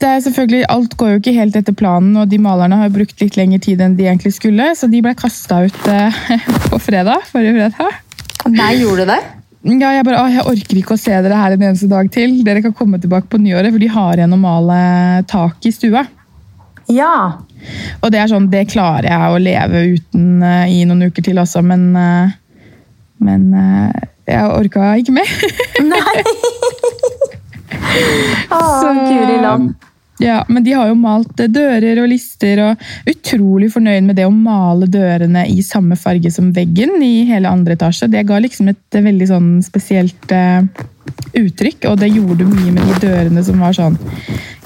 det 0.00 0.08
er 0.08 0.22
selvfølgelig, 0.24 0.62
Alt 0.72 0.94
går 0.96 1.10
jo 1.10 1.18
ikke 1.20 1.34
helt 1.36 1.56
etter 1.58 1.74
planen, 1.76 2.14
og 2.16 2.30
de 2.30 2.38
malerne 2.40 2.78
har 2.80 2.92
brukt 2.94 3.20
litt 3.20 3.36
lengre 3.36 3.58
tid 3.60 3.82
enn 3.84 3.98
de 3.98 4.06
egentlig 4.06 4.32
skulle, 4.38 4.70
så 4.78 4.88
de 4.88 5.02
ble 5.04 5.12
kasta 5.18 5.64
ut 5.66 5.90
eh, 5.92 6.22
på 6.70 6.78
fredag. 6.80 7.26
forrige 7.32 7.58
fredag. 7.58 7.98
Nei, 8.54 8.70
gjorde 8.80 9.04
du 9.04 9.12
det? 9.12 9.20
Ja, 9.60 9.90
jeg 9.92 10.04
bare, 10.08 10.22
jeg 10.32 10.40
orker 10.48 10.78
ikke 10.80 10.94
å 10.96 11.00
se 11.00 11.12
dere 11.20 11.36
her 11.36 11.52
en 11.52 11.60
eneste 11.66 11.84
dag 11.90 12.08
til. 12.14 12.38
Dere 12.46 12.62
kan 12.64 12.72
komme 12.76 12.96
tilbake 13.02 13.28
på 13.28 13.36
nyåret, 13.42 13.68
for 13.74 13.78
de 13.82 13.88
har 13.92 14.16
igjen 14.16 14.32
å 14.32 14.38
male 14.40 14.76
tak 15.28 15.66
i 15.68 15.72
stua. 15.74 16.06
Ja. 16.88 17.36
Og 18.00 18.08
det 18.10 18.18
er 18.22 18.28
sånn, 18.32 18.46
det 18.50 18.62
klarer 18.72 19.04
jeg 19.10 19.20
å 19.34 19.42
leve 19.42 19.82
uten 19.98 20.40
uh, 20.42 20.64
i 20.64 20.80
noen 20.88 21.04
uker 21.10 21.22
til 21.28 21.38
også, 21.42 21.60
men, 21.62 21.90
uh, 21.92 22.32
men 23.20 23.44
uh, 23.52 23.92
jeg 24.30 24.48
orka 24.48 24.94
ikke 25.02 25.12
mer. 25.20 25.28
Nei. 25.92 26.16
Å, 28.56 28.58
Så- 28.80 28.96
Guri 28.96 29.36
land. 29.44 29.74
Ja, 30.20 30.44
men 30.48 30.64
de 30.64 30.72
har 30.76 30.90
jo 30.90 30.98
malt 31.00 31.40
eh, 31.40 31.48
dører 31.48 32.02
og 32.02 32.10
lister, 32.12 32.60
og 32.60 33.08
utrolig 33.08 33.70
fornøyd 33.72 34.04
med 34.04 34.18
det 34.20 34.26
å 34.28 34.34
male 34.34 34.84
dørene 34.90 35.46
i 35.48 35.62
samme 35.64 35.96
farge 35.96 36.28
som 36.34 36.50
veggen 36.52 37.00
i 37.00 37.24
hele 37.30 37.48
andre 37.48 37.78
etasje. 37.78 38.10
Det 38.12 38.26
ga 38.28 38.40
liksom 38.44 38.68
et 38.68 38.98
eh, 38.98 39.06
veldig 39.06 39.30
sånn 39.30 39.48
spesielt 39.64 40.34
eh, 40.36 40.60
uttrykk, 41.40 41.88
og 41.88 42.02
det 42.02 42.12
gjorde 42.12 42.48
mye 42.50 42.74
med 42.76 42.84
de 42.84 42.98
dørene 43.06 43.44
som 43.46 43.64
var 43.64 43.76
sånn 43.78 43.96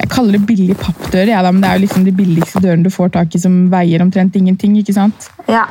Jeg 0.05 0.11
kaller 0.13 0.37
det 0.37 0.45
billige 0.45 0.77
pappdører, 0.77 1.31
ja, 1.33 1.41
da, 1.41 1.51
men 1.55 1.63
det 1.65 1.69
er 1.71 1.79
jo 1.79 1.85
liksom 1.87 2.03
de 2.05 2.13
billigste 2.13 2.61
dørene 2.61 2.85
du 2.85 2.93
får 2.93 3.15
tak 3.15 3.35
i 3.35 3.41
som 3.41 3.55
veier 3.73 4.03
omtrent 4.05 4.35
ingenting. 4.37 4.75
ikke 4.77 4.93
sant? 4.93 5.31
Ja. 5.49 5.63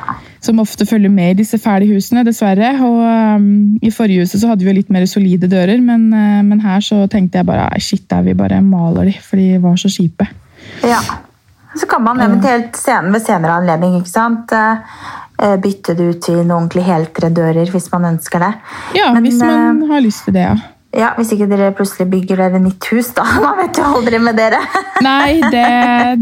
Som 0.42 0.58
ofte 0.58 0.86
følger 0.90 1.12
med 1.12 1.36
i 1.36 1.42
disse 1.44 1.60
fæle 1.62 1.86
husene, 1.86 2.24
dessverre. 2.26 2.72
Og 2.82 2.98
um, 3.38 3.44
I 3.78 3.92
forrige 3.94 4.24
huset 4.24 4.42
så 4.42 4.50
hadde 4.50 4.66
vi 4.66 4.72
jo 4.72 4.78
litt 4.80 4.90
mer 4.90 5.06
solide 5.06 5.46
dører, 5.50 5.78
men, 5.78 6.08
uh, 6.10 6.40
men 6.42 6.64
her 6.66 6.82
så 6.82 7.04
tenkte 7.06 7.38
jeg 7.38 7.46
bare 7.46 7.68
"Ai, 7.70 7.78
shit, 7.78 8.08
der 8.10 8.26
vi 8.26 8.34
bare 8.34 8.58
maler 8.62 9.12
de, 9.12 9.14
for 9.22 9.38
de 9.38 9.62
var 9.62 9.78
så 9.78 9.92
kjipe. 9.92 10.26
ja. 10.82 10.98
Så 11.74 11.88
kan 11.90 12.02
man 12.02 12.20
eventuelt 12.22 12.76
sen 12.78 13.08
ved 13.12 13.24
senere 13.26 13.56
anledning 13.58 13.96
ikke 13.98 14.10
sant? 14.10 14.52
eh, 15.42 15.56
bytte 15.60 15.94
det 15.98 16.04
ut 16.10 16.20
til 16.22 16.36
noen 16.38 16.52
ordentlig 16.58 16.84
heltre 16.86 17.30
dører 17.34 17.70
hvis 17.72 17.90
man 17.92 18.04
ønsker 18.14 18.42
det. 18.44 18.52
Ja, 18.98 19.12
Men, 19.14 19.26
hvis 19.26 19.40
man 19.42 19.82
har 19.90 20.04
lyst 20.04 20.24
til 20.24 20.36
det, 20.36 20.46
ja. 20.46 20.54
Eh, 20.94 21.00
Ja, 21.00 21.10
Hvis 21.18 21.32
ikke 21.34 21.48
dere 21.50 21.72
plutselig 21.76 22.06
bygger 22.12 22.40
dere 22.40 22.60
nytt 22.62 22.86
hus, 22.92 23.10
da. 23.16 23.24
Man 23.44 23.58
vet 23.58 23.78
jo 23.80 23.86
aldri 23.98 24.20
med 24.22 24.38
dere. 24.38 24.60
Nei, 25.04 25.40
det, 25.52 25.64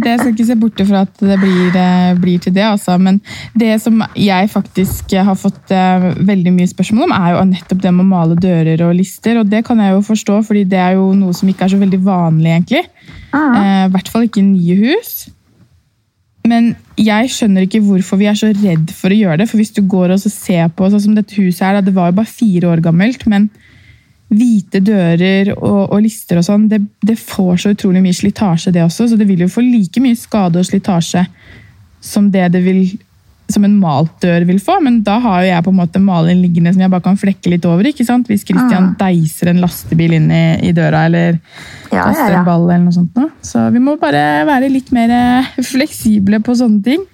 det 0.03 0.17
skal 0.19 0.33
ikke 0.33 0.49
se 0.49 0.57
borte 0.59 0.87
fra 0.89 1.05
at 1.07 1.21
det 1.21 1.39
blir, 1.43 1.77
eh, 1.77 2.15
blir, 2.21 2.41
til 2.43 2.55
det. 2.57 2.65
altså. 2.67 2.97
Men 2.99 3.21
det 3.59 3.77
som 3.85 4.01
jeg 4.17 4.51
faktisk 4.53 5.13
har 5.13 5.37
fått 5.39 5.75
uh, 5.75 6.09
veldig 6.25 6.55
mye 6.57 6.71
spørsmål 6.71 7.07
om, 7.09 7.15
er 7.19 7.37
jo 7.37 7.45
nettopp 7.53 7.85
det 7.85 7.93
med 7.93 8.07
å 8.07 8.11
male 8.15 8.39
dører 8.41 8.87
og 8.89 8.97
lister. 8.99 9.43
Og 9.43 9.53
det 9.53 9.65
kan 9.69 9.81
jeg 9.83 9.95
jo 9.95 10.03
forstå, 10.09 10.41
fordi 10.49 10.65
det 10.73 10.81
er 10.81 10.97
jo 10.99 11.13
noe 11.17 11.37
som 11.37 11.53
ikke 11.53 11.69
er 11.69 11.77
så 11.77 11.83
veldig 11.83 12.03
vanlig, 12.07 12.57
egentlig. 12.57 12.85
I 13.33 13.45
uh, 13.45 13.87
hvert 13.93 14.11
fall 14.13 14.27
ikke 14.27 14.43
i 14.43 14.49
nye 14.49 14.81
hus. 14.89 15.15
Men 16.49 16.73
jeg 16.99 17.31
skjønner 17.31 17.67
ikke 17.67 17.83
hvorfor 17.85 18.19
vi 18.19 18.27
er 18.27 18.39
så 18.39 18.51
redd 18.51 18.91
for 18.97 19.15
å 19.15 19.19
gjøre 19.19 19.43
det. 19.43 19.49
For 19.51 19.61
hvis 19.61 19.75
du 19.77 19.83
går 19.87 20.15
og 20.15 20.25
ser 20.25 20.73
på 20.75 20.89
sånn 20.91 21.05
som 21.05 21.19
dette 21.19 21.37
huset 21.39 21.63
her, 21.69 21.83
det 21.85 21.95
var 21.95 22.11
jo 22.11 22.19
bare 22.19 22.31
fire 22.31 22.73
år 22.73 22.83
gammelt, 22.85 23.27
men 23.31 23.47
hvite 24.33 24.81
dører 24.85 25.53
og, 25.55 25.93
og 25.93 26.03
lister 26.05 26.41
og 26.41 26.47
sånn, 26.47 26.69
det, 26.71 26.81
det, 27.05 27.19
får 27.21 27.63
så 27.63 27.73
utrolig 27.75 28.03
mye 28.05 28.17
slitasje, 28.17 28.73
det 28.75 28.85
også. 28.85 29.11
Så 29.11 29.19
det 29.21 29.29
vil 29.29 29.45
jo 29.45 29.53
få 29.53 29.65
like 29.65 30.03
mye 30.03 30.19
skade 30.19 30.61
og 30.61 30.69
slitasje 30.69 31.25
som 32.03 32.31
det 32.35 32.49
det 32.57 32.63
vil 32.65 32.85
som 33.53 33.65
en 33.67 33.75
malt 33.77 34.15
dør 34.23 34.47
vil 34.49 34.61
få, 34.63 34.79
men 34.81 35.01
da 35.05 35.19
har 35.21 35.43
jo 35.43 35.51
jeg 35.51 35.65
på 35.67 35.73
en 35.73 35.79
måte 35.83 36.01
maling 36.01 36.41
liggende 36.41 36.73
som 36.73 36.81
jeg 36.85 36.93
bare 36.93 37.05
kan 37.05 37.19
flekke 37.21 37.53
litt 37.53 37.67
over. 37.69 37.85
ikke 37.89 38.07
sant? 38.09 38.31
Hvis 38.31 38.47
Christian 38.49 38.93
ah. 38.93 38.97
deiser 39.03 39.51
en 39.53 39.61
lastebil 39.61 40.17
inn 40.17 40.31
i, 40.33 40.45
i 40.69 40.73
døra 40.77 41.05
eller 41.09 41.37
ja, 41.91 42.07
kaster 42.07 42.31
ja, 42.31 42.37
ja. 42.37 42.41
en 42.41 42.49
ball. 42.49 42.65
eller 42.71 42.87
noe 42.87 42.97
sånt. 42.97 43.19
Så 43.45 43.67
vi 43.75 43.83
må 43.83 43.99
bare 44.01 44.47
være 44.49 44.71
litt 44.73 44.93
mer 44.95 45.13
fleksible 45.73 46.41
på 46.45 46.57
sånne 46.63 46.81
ting. 46.87 47.05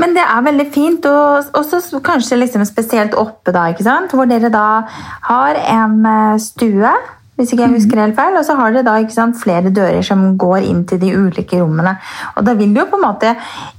Men 0.00 0.14
det 0.16 0.22
er 0.22 0.46
veldig 0.46 0.66
fint, 0.74 1.06
og 1.10 1.58
også 1.58 2.00
kanskje 2.04 2.38
liksom 2.40 2.64
spesielt 2.68 3.16
oppe, 3.18 3.52
da, 3.54 3.66
ikke 3.72 3.86
sant? 3.86 4.14
hvor 4.14 4.28
dere 4.30 4.50
da 4.52 4.86
har 5.28 5.60
en 5.60 6.00
eh, 6.06 6.40
stue, 6.42 6.92
hvis 7.36 7.52
ikke 7.52 7.66
jeg 7.66 7.72
mhm. 7.72 7.76
husker 7.76 8.00
helt 8.00 8.16
feil, 8.16 8.36
og 8.38 8.46
så 8.48 8.56
har 8.56 8.72
dere 8.72 8.86
da 8.86 8.96
sant, 9.12 9.36
flere 9.40 9.72
dører 9.74 10.04
som 10.06 10.22
går 10.40 10.68
inn 10.68 10.84
til 10.88 11.00
de 11.02 11.12
ulike 11.16 11.60
rommene. 11.60 11.96
Og 12.36 12.46
da 12.46 12.54
vil 12.56 12.76
jo 12.76 12.86
på 12.88 13.00
en 13.00 13.04
måte 13.04 13.34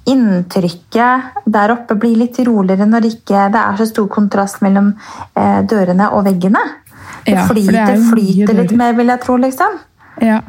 inntrykket 0.09 1.47
der 1.49 1.73
oppe 1.73 1.97
bli 1.97 2.13
litt 2.19 2.37
roligere 2.45 2.89
når 2.89 3.09
ikke 3.09 3.47
det 3.53 3.63
er 3.63 3.79
så 3.79 3.89
stor 3.89 4.11
kontrast 4.13 4.61
mellom 4.65 4.93
eh, 5.33 5.63
dørene 5.65 6.11
og 6.13 6.27
veggene. 6.29 6.63
Det 7.27 7.33
ja, 7.35 7.43
flyter, 7.49 7.81
det 7.89 7.97
flyter 8.07 8.61
litt 8.61 8.77
mer, 8.77 8.93
vil 8.95 9.09
jeg 9.11 9.23
tro, 9.25 9.39
liksom. 9.41 9.81
Ja 10.23 10.41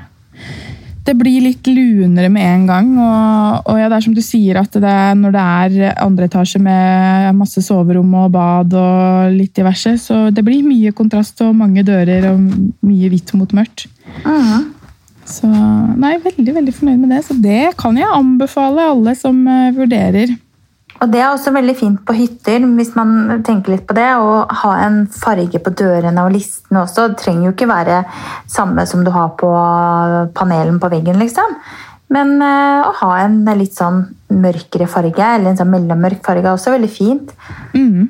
det 1.09 1.17
blir 1.17 1.43
litt 1.47 1.69
lunere 1.73 2.29
med 2.33 2.47
en 2.47 2.65
gang. 2.69 2.89
Og, 3.01 3.69
og 3.73 3.81
ja, 3.81 3.89
det 3.89 3.99
er 3.99 4.05
som 4.05 4.17
du 4.17 4.23
sier, 4.25 4.61
at 4.61 4.77
det 4.77 4.97
når 5.19 5.35
det 5.35 5.45
er 5.45 6.01
andre 6.05 6.29
etasje 6.29 6.61
med 6.63 7.37
masse 7.39 7.63
soverom 7.65 8.13
og 8.23 8.33
bad 8.35 8.77
og 8.77 9.37
litt 9.37 9.55
diverse, 9.57 9.97
så 10.03 10.27
det 10.35 10.45
blir 10.47 10.67
mye 10.67 10.93
kontrast 10.97 11.41
og 11.47 11.57
mange 11.57 11.85
dører 11.87 12.31
og 12.33 12.43
mye 12.85 13.13
hvitt 13.13 13.35
mot 13.39 13.57
mørkt. 13.57 13.89
Uh 14.25 14.75
Så 15.29 15.45
nei, 15.45 16.15
veldig, 16.25 16.53
veldig 16.57 16.73
fornøyd 16.73 17.01
med 17.03 17.11
det. 17.13 17.19
Så 17.27 17.35
det 17.37 17.75
kan 17.77 17.97
jeg 18.01 18.09
anbefale 18.09 18.87
alle 18.95 19.13
som 19.19 19.43
uh, 19.45 19.69
vurderer. 19.77 20.33
Og 20.99 21.11
Det 21.13 21.21
er 21.23 21.29
også 21.31 21.53
veldig 21.55 21.75
fint 21.79 21.99
på 22.07 22.15
hytter, 22.17 22.65
hvis 22.75 22.95
man 22.99 23.43
tenker 23.47 23.77
litt 23.77 23.85
på 23.87 23.95
det. 23.95 24.09
Å 24.19 24.47
ha 24.63 24.73
en 24.83 25.05
farge 25.15 25.61
på 25.63 25.73
dørene 25.79 26.25
og 26.27 26.33
listene 26.35 26.83
også. 26.83 27.13
Det 27.13 27.21
trenger 27.23 27.49
jo 27.49 27.53
ikke 27.55 27.71
være 27.71 28.01
samme 28.51 28.87
som 28.91 29.05
du 29.07 29.13
har 29.15 29.37
på 29.39 29.51
panelen 30.39 30.81
på 30.83 30.91
veggen, 30.91 31.21
liksom. 31.23 31.55
Men 32.15 32.39
uh, 32.41 32.89
å 32.89 32.93
ha 33.03 33.13
en 33.27 33.43
litt 33.59 33.77
sånn 33.77 34.03
mørkere 34.33 34.89
farge, 34.91 35.23
eller 35.23 35.53
en 35.53 35.61
sånn 35.61 35.71
mellommørk 35.71 36.25
farge, 36.27 36.47
er 36.47 36.57
også 36.57 36.75
veldig 36.75 36.91
fint. 36.91 37.33
Mm. 37.77 38.09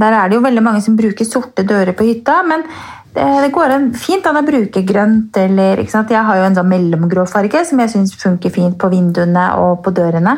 Der 0.00 0.14
er 0.14 0.30
det 0.30 0.38
jo 0.38 0.46
veldig 0.46 0.62
mange 0.62 0.84
som 0.84 0.98
bruker 0.98 1.26
sorte 1.26 1.64
dører 1.66 1.96
på 1.98 2.06
hytta, 2.06 2.40
men 2.46 2.62
det, 3.10 3.26
det 3.42 3.50
går 3.50 3.74
fint 3.98 4.26
an 4.28 4.38
å 4.38 4.46
bruke 4.46 4.84
grønt. 4.86 5.36
eller, 5.36 5.82
Jeg 5.82 6.26
har 6.28 6.36
jo 6.36 6.46
en 6.46 6.58
sånn 6.60 6.70
mellomgrå 6.70 7.26
farge 7.26 7.64
som 7.66 7.80
jeg 7.82 7.90
syns 7.90 8.14
funker 8.14 8.54
fint 8.54 8.78
på 8.78 8.92
vinduene 8.92 9.50
og 9.58 9.80
på 9.82 9.90
dørene. 9.96 10.36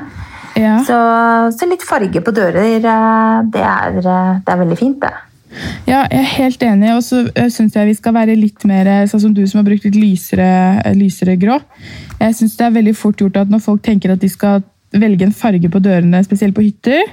Ja. 0.58 0.78
Så, 0.86 0.96
så, 1.56 1.68
litt 1.68 1.84
farge 1.86 2.22
på 2.24 2.34
dører, 2.34 2.78
eh, 2.78 3.36
det 3.52 3.62
er, 3.62 4.00
eh, 4.00 4.32
det 4.42 4.54
er 4.54 4.60
veldig 4.62 4.78
fint, 4.78 4.98
det. 5.02 5.12
Ja, 5.86 6.06
jeg 6.08 6.18
er 6.18 6.30
helt 6.38 6.62
enig. 6.64 6.90
Og 6.96 7.02
så 7.04 7.22
eh, 7.28 7.50
syns 7.52 7.76
jeg 7.76 7.90
vi 7.90 7.96
skal 7.98 8.16
være 8.16 8.38
litt 8.38 8.64
mer 8.68 8.90
sånn 9.10 9.26
som 9.26 9.36
du 9.36 9.42
som 9.46 9.60
har 9.60 9.68
brukt 9.68 9.84
litt 9.88 9.98
lysere, 9.98 10.48
lysere 10.96 11.36
grå. 11.40 11.60
Jeg 12.20 12.38
syns 12.38 12.56
det 12.58 12.68
er 12.68 12.76
veldig 12.78 12.96
fort 12.96 13.20
gjort 13.20 13.40
at 13.42 13.52
når 13.52 13.64
folk 13.64 13.84
tenker 13.84 14.14
at 14.14 14.22
de 14.22 14.30
skal 14.32 14.64
velge 14.92 15.24
en 15.24 15.36
farge 15.36 15.70
på 15.72 15.80
dørene, 15.80 16.20
spesielt 16.24 16.56
på 16.56 16.64
hytter, 16.66 17.06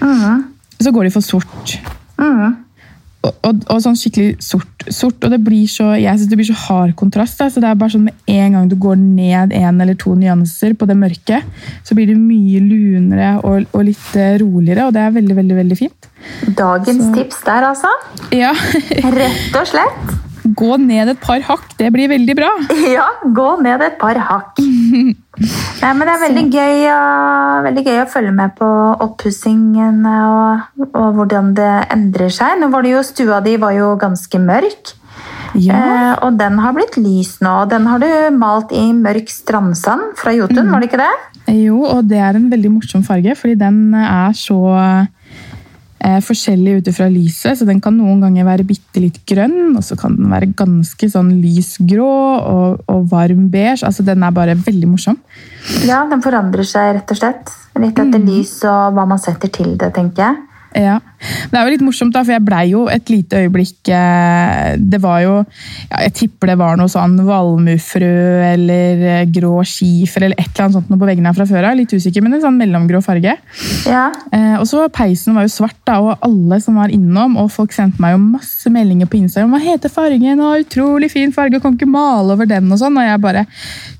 mm. 0.00 0.42
så 0.84 0.92
går 0.92 1.08
de 1.08 1.14
for 1.14 1.24
sort. 1.24 1.78
Mm 2.20 2.61
og, 3.22 3.34
og, 3.46 3.60
og, 3.70 3.78
sånn 3.84 3.98
skikkelig 3.98 4.42
sort, 4.42 4.86
sort. 4.90 5.18
Og 5.22 5.30
det 5.30 5.38
blir 5.44 5.68
så 5.70 5.92
jeg 5.94 6.18
synes 6.18 6.30
det 6.30 6.38
blir 6.40 6.48
så 6.48 6.58
hard 6.64 6.94
kontrast. 6.98 7.38
Da. 7.38 7.48
så 7.52 7.62
det 7.62 7.70
er 7.70 7.78
bare 7.78 7.94
sånn 7.94 8.08
Med 8.08 8.32
en 8.34 8.56
gang 8.56 8.70
du 8.70 8.76
går 8.80 8.98
ned 8.98 9.54
en 9.56 9.80
eller 9.84 9.98
to 9.98 10.14
nyanser 10.18 10.74
på 10.78 10.88
det 10.90 10.98
mørke, 10.98 11.42
så 11.86 11.96
blir 11.98 12.10
det 12.10 12.18
mye 12.18 12.62
lunere 12.64 13.36
og, 13.46 13.68
og 13.70 13.86
litt 13.86 14.18
eh, 14.18 14.34
roligere, 14.42 14.88
og 14.88 14.96
det 14.96 15.04
er 15.04 15.14
veldig, 15.14 15.38
veldig, 15.38 15.60
veldig 15.62 15.78
fint. 15.78 16.10
Dagens 16.58 17.06
så. 17.06 17.14
tips 17.14 17.40
der, 17.46 17.70
altså. 17.70 17.94
Ja. 18.34 18.52
Rett 19.14 19.58
og 19.58 19.70
slett. 19.70 20.31
Gå 20.42 20.76
ned 20.82 21.12
et 21.12 21.20
par 21.22 21.42
hakk, 21.46 21.68
det 21.78 21.92
blir 21.94 22.10
veldig 22.10 22.34
bra. 22.38 22.50
Ja, 22.96 23.06
gå 23.22 23.48
ned 23.62 23.82
et 23.86 23.98
par 24.00 24.18
hakk. 24.18 24.58
Nei, 25.82 25.92
men 25.96 26.02
Det 26.06 26.12
er 26.12 26.22
veldig 26.26 26.44
gøy, 26.52 26.82
å, 26.92 27.02
veldig 27.66 27.84
gøy, 27.86 28.00
å 28.02 28.08
følge 28.10 28.32
med 28.36 28.56
på 28.58 28.68
oppussingen 29.06 30.02
og, 30.06 30.82
og, 30.90 31.06
hvordan 31.18 31.54
det 31.58 31.70
endrer 31.94 32.32
seg. 32.34 32.58
Nå 32.60 32.68
var 32.74 32.84
det 32.84 32.96
jo, 32.96 33.04
Stua 33.06 33.40
di 33.44 33.56
var 33.62 33.74
jo 33.76 33.94
ganske 34.00 34.42
mørk, 34.42 34.92
ja. 35.56 35.78
eh, 35.78 36.12
og 36.26 36.36
den 36.40 36.60
har 36.62 36.76
blitt 36.76 36.98
lys 37.00 37.36
nå. 37.44 37.54
Den 37.70 37.88
har 37.90 38.02
du 38.02 38.10
malt 38.36 38.74
i 38.76 38.84
mørk 38.96 39.32
strandsand 39.32 40.12
fra 40.20 40.34
Jotun, 40.36 40.66
mm. 40.66 40.74
var 40.74 40.82
det 40.82 40.90
ikke 40.90 41.02
det? 41.02 41.12
Jo, 41.62 41.80
og 41.86 42.06
det 42.10 42.20
er 42.22 42.38
en 42.38 42.50
veldig 42.52 42.76
morsom 42.76 43.02
farge, 43.06 43.34
fordi 43.38 43.56
den 43.62 43.82
er 43.98 44.36
så 44.38 44.60
forskjellig 46.24 46.80
ut 46.80 46.88
ifra 46.90 47.08
lyset. 47.12 47.58
Så 47.58 47.66
den 47.68 47.80
kan 47.82 47.96
noen 47.96 48.22
ganger 48.24 48.46
være 48.48 48.66
bitte 48.66 49.02
litt 49.02 49.20
grønn, 49.28 49.76
og 49.78 49.84
så 49.86 49.96
kan 49.98 50.16
den 50.18 50.30
være 50.32 50.52
ganske 50.58 51.08
sånn 51.12 51.30
lysgrå 51.42 52.12
og, 52.38 52.84
og 52.90 53.10
varm 53.12 53.48
beige. 53.52 53.82
Altså, 53.86 54.04
den 54.06 54.24
er 54.26 54.34
bare 54.34 54.58
veldig 54.58 54.90
morsom. 54.90 55.18
Ja, 55.86 56.02
den 56.10 56.24
forandrer 56.24 56.66
seg 56.66 56.96
rett 56.98 57.14
og 57.14 57.20
slett. 57.20 57.52
Litt 57.78 57.96
etter 57.96 58.20
mm. 58.20 58.26
lys 58.28 58.56
og 58.68 58.96
hva 58.96 59.06
man 59.08 59.22
setter 59.22 59.52
til 59.52 59.76
det, 59.80 59.92
tenker 59.96 60.26
jeg. 60.26 60.40
Ja. 60.78 60.98
Det 61.52 61.58
er 61.58 61.66
jo 61.66 61.72
litt 61.74 61.84
morsomt, 61.84 62.14
da, 62.14 62.22
for 62.24 62.34
jeg 62.34 62.42
blei 62.44 62.62
jo 62.72 62.86
et 62.90 63.10
lite 63.12 63.44
øyeblikk 63.44 63.90
eh, 63.94 64.74
Det 64.80 64.98
var 65.02 65.20
jo 65.22 65.34
ja, 65.44 66.00
Jeg 66.06 66.14
tipper 66.18 66.50
det 66.50 66.56
var 66.58 66.78
noe 66.80 66.90
sånn 66.90 67.14
valmuefrø 67.26 68.14
eller 68.48 69.04
eh, 69.06 69.22
grå 69.30 69.60
skifer 69.68 70.26
eller 70.26 70.40
et 70.40 70.48
eller 70.48 70.66
annet 70.66 70.78
sånt 70.80 70.90
på 70.90 71.08
veggene 71.08 71.30
her 71.30 71.36
fra 71.36 71.46
før 71.48 71.68
av. 71.68 71.78
Litt 71.78 71.94
usikker, 71.94 72.24
men 72.24 72.36
en 72.36 72.44
sånn 72.44 72.58
mellomgrå 72.58 73.02
farge. 73.04 73.36
Ja. 73.88 74.04
Eh, 74.34 74.56
og 74.58 74.66
så 74.68 74.84
Peisen 74.92 75.36
var 75.38 75.46
jo 75.46 75.52
svart, 75.54 75.78
da, 75.88 75.98
og 76.02 76.26
alle 76.26 76.58
som 76.64 76.80
var 76.80 76.92
innom, 76.94 77.38
og 77.40 77.52
folk 77.54 77.74
sendte 77.76 78.02
meg 78.02 78.16
jo 78.16 78.22
masse 78.24 78.72
meldinger 78.72 79.10
på 79.10 79.20
Instagram. 79.22 79.54
Hva 79.54 79.62
heter 79.62 79.92
fargen? 79.92 80.42
Og 80.42 80.66
utrolig 80.66 81.12
fin 81.14 81.32
farge, 81.34 81.62
kan 81.62 81.78
ikke 81.78 81.90
male 81.90 82.36
over 82.36 82.48
den 82.50 82.70
og 82.72 82.82
sånn. 82.82 82.98
Og 82.98 83.08
jeg 83.08 83.22
bare 83.22 83.46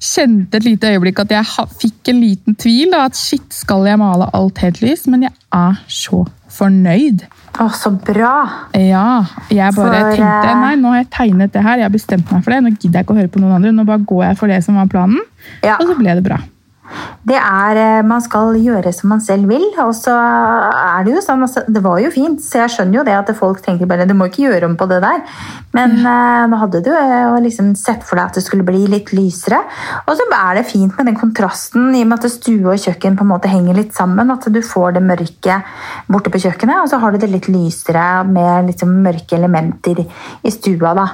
kjente 0.02 0.59
et 0.59 0.69
lite 0.69 0.93
øyeblikk 0.93 1.25
at 1.25 1.35
jeg 1.38 1.71
fikk 1.83 2.12
en 2.12 2.23
liten 2.23 2.59
tvil. 2.59 2.93
da, 2.93 3.07
At 3.09 3.19
shit, 3.19 3.47
skal 3.55 3.88
jeg 3.88 4.00
male 4.02 4.31
alt 4.37 4.62
helt 4.64 4.83
lyst? 4.85 5.11
Men 5.12 5.29
jeg 5.29 5.37
er 5.52 5.83
så 5.91 6.25
fornøyd. 6.52 7.26
Å, 7.61 7.68
så 7.76 7.92
bra! 7.92 8.37
Ja. 8.76 9.25
Jeg 9.52 9.75
bare 9.76 10.04
for, 10.04 10.14
tenkte 10.16 10.54
nei, 10.62 10.73
nå 10.80 10.94
har 10.94 11.02
jeg 11.02 11.11
tegnet 11.14 11.52
det 11.54 11.64
her, 11.64 11.82
jeg 11.82 11.88
har 11.88 11.94
bestemt 11.94 12.32
meg 12.32 12.44
for 12.44 12.54
det. 12.54 12.62
Nå 12.64 12.75
gidder 12.76 13.00
jeg 13.00 13.09
ikke 13.09 13.16
å 13.16 13.21
høre 13.21 13.32
på 13.32 13.42
noen 13.42 13.59
andre, 13.59 13.75
nå 13.76 13.87
bare 13.88 14.04
går 14.09 14.26
jeg 14.30 14.40
for 14.40 14.52
det 14.52 14.62
som 14.66 14.80
var 14.80 14.90
planen. 14.92 15.21
Ja. 15.64 15.78
Og 15.78 15.88
så 15.90 15.99
ble 15.99 16.16
det 16.18 16.26
bra 16.26 16.40
det 17.28 17.38
er 17.38 17.78
eh, 17.78 18.04
Man 18.06 18.22
skal 18.25 18.56
gjøre 18.58 18.92
som 18.94 19.12
man 19.12 19.22
selv 19.25 19.50
vil. 19.50 19.64
Og 19.84 19.92
så 19.96 20.14
er 20.14 21.06
det 21.06 21.14
jo 21.16 21.22
sånn 21.25 21.44
altså, 21.46 21.64
Det 21.68 21.82
var 21.84 22.00
jo 22.02 22.12
fint, 22.14 22.42
så 22.44 22.62
jeg 22.62 22.75
skjønner 22.76 23.00
jo 23.00 23.06
det 23.06 23.16
at 23.18 23.32
folk 23.38 23.62
tenker 23.64 23.88
bare 23.90 24.06
du 24.08 24.14
må 24.18 24.28
ikke 24.30 24.46
gjøre 24.46 24.68
om 24.70 24.76
på 24.78 24.88
det 24.90 25.00
der. 25.04 25.22
Men 25.76 25.96
mm. 26.02 26.52
nå 26.52 26.61
hadde 26.61 26.82
du 26.84 26.90
jo 26.92 27.38
liksom 27.42 27.72
sett 27.78 28.04
for 28.04 28.18
deg 28.18 28.30
at 28.30 28.38
det 28.38 28.44
skulle 28.44 28.66
bli 28.66 28.84
litt 28.90 29.12
lysere. 29.16 29.62
Og 30.04 30.14
så 30.18 30.26
er 30.37 30.58
det 30.58 30.68
fint 30.68 30.94
med 30.99 31.08
den 31.08 31.18
kontrasten 31.18 31.90
i 31.94 32.04
og 32.04 32.12
med 32.12 32.26
at 32.26 32.34
stue 32.34 32.75
og 32.75 32.80
kjøkken 32.82 33.18
på 33.18 33.26
en 33.26 33.32
måte 33.32 33.50
henger 33.52 33.78
litt 33.78 33.96
sammen. 33.96 34.32
At 34.34 34.49
du 34.52 34.61
får 34.66 34.99
det 34.99 35.04
mørke 35.06 35.58
borte 36.12 36.32
på 36.32 36.42
kjøkkenet, 36.44 36.82
og 36.82 36.90
så 36.92 37.00
har 37.02 37.12
du 37.12 37.22
det 37.22 37.32
litt 37.32 37.50
lysere 37.52 38.06
med 38.28 38.72
liksom 38.72 38.94
mørke 39.04 39.38
elementer 39.38 40.04
i 40.04 40.54
stua. 40.54 40.94
da. 40.99 41.11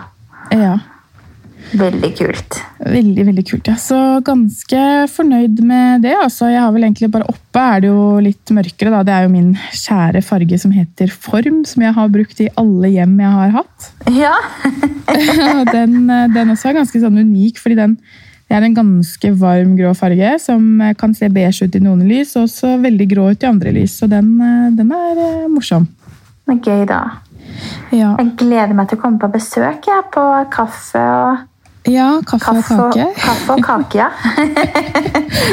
Ja. 0.54 0.76
Veldig 1.76 2.10
kult. 2.16 2.58
Veldig, 2.80 3.24
veldig 3.28 3.44
kult, 3.44 3.68
ja. 3.68 3.74
Så 3.80 3.96
ganske 4.24 4.84
fornøyd 5.12 5.60
med 5.66 6.06
det. 6.06 6.14
Altså, 6.16 6.48
jeg 6.48 6.62
har 6.62 6.72
vel 6.72 6.86
egentlig 6.86 7.10
bare 7.12 7.28
Oppe 7.28 7.64
er 7.74 7.82
det 7.82 7.90
jo 7.90 8.04
litt 8.24 8.52
mørkere, 8.54 8.92
da. 8.94 9.02
Det 9.04 9.14
er 9.14 9.26
jo 9.26 9.32
min 9.34 9.50
kjære 9.76 10.22
farge 10.24 10.60
som 10.62 10.72
heter 10.72 11.12
Form, 11.12 11.60
som 11.68 11.84
jeg 11.84 11.96
har 11.98 12.14
brukt 12.14 12.40
i 12.40 12.48
alle 12.60 12.92
hjem 12.94 13.18
jeg 13.20 13.34
har 13.34 13.52
hatt. 13.58 13.90
Ja. 14.16 14.32
den, 15.74 16.08
den, 16.08 16.54
også 16.54 16.70
er 16.70 16.80
ganske 16.80 17.02
sånn 17.04 17.20
unik, 17.20 17.60
fordi 17.60 17.78
den 17.82 18.00
det 18.48 18.56
er 18.56 18.64
en 18.64 18.72
ganske 18.72 19.30
varm 19.36 19.74
grå 19.76 19.90
farge 19.92 20.30
som 20.40 20.80
kan 20.96 21.12
se 21.12 21.28
beige 21.28 21.66
ut 21.68 21.74
i 21.76 21.82
noen 21.84 22.06
lys, 22.08 22.30
og 22.38 22.46
også 22.46 22.78
veldig 22.80 23.06
grå 23.10 23.26
ut 23.34 23.44
i 23.44 23.48
andre 23.50 23.74
lys. 23.76 23.98
Så 24.00 24.08
den, 24.08 24.38
den 24.72 24.94
er 24.96 25.20
eh, 25.20 25.50
morsom. 25.52 25.84
Det 26.48 26.54
er 26.54 26.62
gøy, 26.64 26.86
da. 26.88 27.02
Ja. 27.92 28.14
Jeg 28.16 28.32
gleder 28.40 28.72
meg 28.76 28.88
til 28.88 28.96
å 28.96 29.02
komme 29.02 29.20
på 29.20 29.28
besøk 29.34 29.88
jeg, 29.88 30.08
på 30.14 30.24
kaffe 30.54 31.02
og, 31.02 31.44
ja, 31.92 32.08
kaffe 32.28 32.54
kaffe 32.58 32.78
og, 32.78 32.94
kake. 32.94 33.08
kaffe 33.22 33.56
og 33.56 33.64
kake. 33.64 33.98
Ja. 33.98 34.10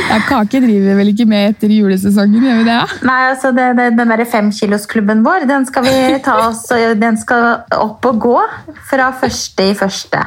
Ja, 0.06 0.20
kake 0.24 0.62
driver 0.64 0.96
vel 1.00 1.12
ikke 1.12 1.26
med 1.28 1.50
etter 1.52 1.72
julesesongen, 1.72 2.44
gjør 2.46 2.62
vi 2.62 2.66
det? 2.68 2.76
Ja? 2.78 2.86
Nei, 3.08 3.18
altså 3.32 3.52
det, 3.56 3.66
det, 3.78 3.90
Den 3.98 4.14
der 4.14 4.24
femkilosklubben 4.30 5.24
vår 5.26 5.48
den 5.50 5.68
skal 5.68 5.86
vi 5.88 5.98
ta 6.24 6.38
oss, 6.48 6.64
den 7.02 7.20
skal 7.20 7.66
opp 7.76 8.06
og 8.08 8.22
gå 8.24 8.40
fra 8.90 9.12
første 9.20 9.70
i 9.72 9.76
første. 9.78 10.24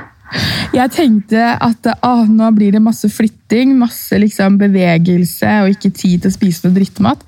Jeg 0.77 0.93
tenkte 0.93 1.41
at 1.57 1.87
å, 2.05 2.13
nå 2.29 2.51
blir 2.57 2.75
det 2.77 2.83
masse 2.85 3.09
flytting, 3.11 3.73
masse 3.81 4.19
liksom 4.21 4.59
bevegelse 4.61 5.55
og 5.65 5.73
ikke 5.73 5.91
tid 5.97 6.25
til 6.25 6.33
å 6.33 6.35
spise 6.35 6.67
noe 6.67 6.77
drittmat. 6.77 7.23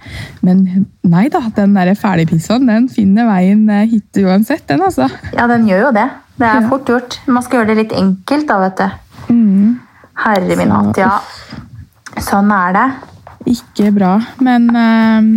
Men 0.44 0.66
nei 1.08 1.26
da, 1.32 1.42
den 1.56 1.78
ferdigpizzaen 1.96 2.68
den 2.68 2.90
finner 2.92 3.30
veien 3.30 3.64
eh, 3.72 3.86
hit 3.88 4.20
uansett, 4.20 4.66
den 4.68 4.84
altså. 4.84 5.08
Ja, 5.32 5.48
den 5.50 5.68
gjør 5.70 5.88
jo 5.88 5.94
det. 5.96 6.08
Det 6.40 6.48
er 6.48 6.68
fort 6.70 6.88
gjort. 6.88 7.18
Man 7.28 7.44
skal 7.44 7.60
gjøre 7.60 7.72
det 7.72 7.78
litt 7.82 7.94
enkelt, 7.96 8.46
da, 8.48 8.58
vet 8.62 8.80
du. 8.80 9.34
Mm, 9.34 9.72
Herre 10.24 10.56
min 10.56 10.72
hatt, 10.72 11.00
ja. 11.00 11.10
Sånn 12.20 12.50
er 12.54 12.76
det. 12.76 12.86
ikke 13.50 13.90
bra. 13.96 14.14
Men 14.44 14.68
ehm, 14.76 15.28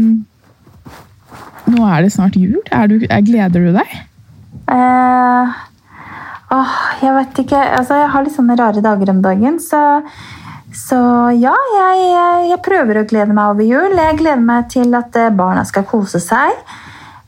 nå 1.74 1.84
er 1.90 2.06
det 2.06 2.14
snart 2.16 2.38
jul. 2.40 2.62
Du, 2.64 2.96
er, 3.04 3.26
gleder 3.26 3.68
du 3.68 3.76
deg? 3.76 3.98
Eh, 4.72 5.60
åh, 6.56 6.78
jeg 7.04 7.18
vet 7.20 7.44
ikke. 7.44 7.60
Altså, 7.80 8.00
jeg 8.00 8.14
har 8.16 8.26
litt 8.26 8.38
sånne 8.38 8.58
rare 8.60 8.84
dager 8.86 9.12
om 9.14 9.22
dagen, 9.26 9.60
så, 9.64 9.84
så 10.76 11.02
ja, 11.36 11.56
jeg, 11.78 12.08
jeg 12.52 12.64
prøver 12.66 13.02
å 13.02 13.08
glede 13.12 13.36
meg 13.36 13.56
over 13.58 13.68
jul. 13.68 14.00
Jeg 14.00 14.22
gleder 14.24 14.48
meg 14.48 14.72
til 14.74 14.96
at 15.00 15.20
eh, 15.20 15.34
barna 15.36 15.68
skal 15.68 15.88
kose 15.90 16.24
seg. 16.24 16.64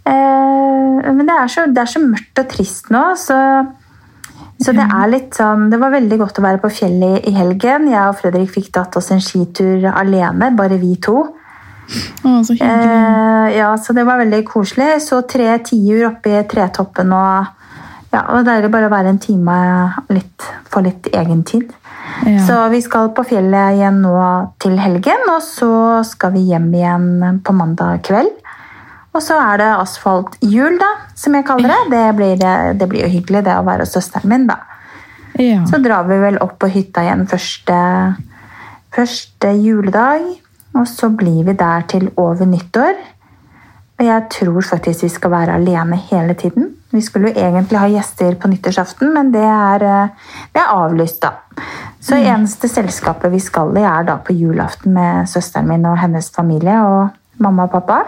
Eh, 0.05 1.12
men 1.12 1.25
det 1.25 1.33
er, 1.33 1.50
så, 1.50 1.65
det 1.71 1.81
er 1.81 1.89
så 1.89 2.01
mørkt 2.03 2.43
og 2.43 2.51
trist 2.51 2.91
nå, 2.93 3.03
så, 3.17 3.39
så 4.62 4.75
det 4.75 4.85
er 4.85 5.09
litt 5.09 5.33
sånn 5.38 5.71
Det 5.71 5.79
var 5.81 5.95
veldig 5.95 6.19
godt 6.21 6.38
å 6.39 6.45
være 6.45 6.62
på 6.63 6.71
fjellet 6.81 7.25
i 7.29 7.33
helgen. 7.35 7.89
Jeg 7.91 8.03
og 8.12 8.19
Fredrik 8.19 8.53
fikk 8.53 8.71
tatt 8.75 8.95
oss 9.00 9.12
en 9.15 9.24
skitur 9.24 9.89
alene, 9.91 10.53
bare 10.57 10.79
vi 10.81 10.95
to. 11.01 11.17
Å, 11.85 12.38
så. 12.45 12.55
Eh, 12.55 13.47
ja, 13.57 13.74
så 13.77 13.93
det 13.97 14.05
var 14.07 14.21
veldig 14.21 14.43
koselig. 14.47 15.00
Så 15.05 15.24
tre 15.29 15.51
tiur 15.65 16.09
oppe 16.12 16.33
i 16.33 16.45
tretoppen 16.50 17.13
og 17.15 17.51
ja, 18.15 18.21
var 18.21 18.45
deilig 18.47 18.71
bare 18.71 18.88
å 18.88 18.93
være 18.93 19.12
en 19.12 19.19
time 19.21 19.57
litt, 20.13 20.45
få 20.71 20.85
litt 20.85 21.09
egentid. 21.12 21.74
Ja. 22.24 22.39
Så 22.47 22.59
vi 22.71 22.79
skal 22.83 23.12
på 23.15 23.25
fjellet 23.27 23.75
igjen 23.75 24.00
nå 24.05 24.15
til 24.62 24.77
helgen, 24.79 25.25
og 25.33 25.41
så 25.43 25.71
skal 26.07 26.35
vi 26.38 26.45
hjem 26.51 26.69
igjen 26.77 27.41
på 27.43 27.55
mandag 27.57 28.05
kveld. 28.07 28.31
Og 29.15 29.24
så 29.24 29.38
er 29.39 29.62
det 29.62 29.72
asfalthjul, 29.79 30.77
da, 30.81 30.91
som 31.15 31.36
jeg 31.38 31.48
kaller 31.48 31.72
det. 31.72 31.81
Det 31.93 32.05
blir, 32.17 32.45
det 32.75 32.88
blir 32.91 33.05
jo 33.05 33.12
hyggelig, 33.13 33.45
det 33.48 33.55
å 33.55 33.63
være 33.67 33.86
hos 33.88 33.95
søsteren 33.95 34.31
min, 34.31 34.48
da. 34.50 34.60
ja. 35.39 35.62
Så 35.69 35.79
drar 35.84 36.07
vi 36.10 36.19
vel 36.19 36.39
opp 36.43 36.57
på 36.60 36.69
hytta 36.72 37.05
igjen 37.05 37.24
første, 37.31 37.77
første 38.95 39.53
juledag. 39.55 40.27
Og 40.75 40.88
så 40.91 41.07
blir 41.15 41.45
vi 41.48 41.55
der 41.55 41.86
til 41.88 42.10
over 42.19 42.48
nyttår. 42.50 42.98
Og 43.95 44.03
jeg 44.03 44.25
tror 44.34 44.65
faktisk 44.67 45.05
vi 45.05 45.12
skal 45.13 45.31
være 45.31 45.55
alene 45.55 45.95
hele 46.10 46.36
tiden. 46.36 46.74
Vi 46.91 47.00
skulle 47.03 47.31
jo 47.31 47.39
egentlig 47.39 47.79
ha 47.79 47.88
gjester 47.91 48.36
på 48.39 48.51
nyttårsaften, 48.51 49.13
men 49.15 49.31
det 49.31 49.43
er, 49.43 49.84
eh, 49.84 50.36
det 50.51 50.60
er 50.60 50.74
avlyst, 50.75 51.22
da. 51.24 51.31
Så 52.03 52.19
eneste 52.19 52.67
selskapet 52.67 53.31
vi 53.31 53.39
skal 53.39 53.72
i, 53.77 53.81
er 53.88 54.03
da 54.03 54.17
på 54.17 54.36
julaften 54.36 54.93
med 54.93 55.29
søsteren 55.31 55.67
min 55.67 55.88
og 55.88 55.98
hennes 55.98 56.29
familie 56.29 56.75
og 56.84 57.15
mamma 57.39 57.63
og 57.63 57.72
pappa. 57.72 58.03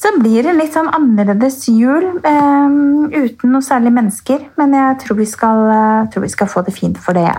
Så 0.00 0.10
blir 0.20 0.44
det 0.44 0.52
litt 0.58 0.74
sånn 0.74 0.90
annerledes 0.92 1.62
jul 1.70 2.04
eh, 2.26 2.74
uten 3.14 3.54
noe 3.54 3.64
særlig 3.64 3.94
mennesker. 3.96 4.42
Men 4.60 4.74
jeg 4.76 4.98
tror 5.04 5.20
vi 5.20 5.28
skal, 5.28 5.62
eh, 5.74 6.08
tror 6.12 6.26
vi 6.26 6.32
skal 6.32 6.50
få 6.50 6.64
det 6.66 6.74
fint 6.76 6.98
for 7.00 7.16
det. 7.16 7.30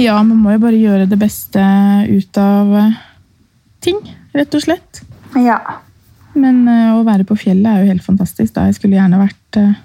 ja, 0.00 0.16
man 0.22 0.40
må 0.40 0.56
jo 0.56 0.64
bare 0.64 0.80
gjøre 0.80 1.06
det 1.10 1.20
beste 1.20 1.62
ut 2.10 2.40
av 2.40 2.74
eh, 2.82 2.98
ting, 3.84 4.00
rett 4.34 4.58
og 4.58 4.64
slett. 4.64 5.04
Ja. 5.38 5.60
Men 6.34 6.66
eh, 6.68 6.96
å 6.96 7.04
være 7.06 7.26
på 7.28 7.38
fjellet 7.38 7.70
er 7.70 7.84
jo 7.84 7.92
helt 7.94 8.06
fantastisk. 8.06 8.54
da. 8.56 8.68
Jeg 8.68 8.78
skulle 8.78 8.98
gjerne 8.98 9.22
vært 9.22 9.60
eh, 9.60 9.78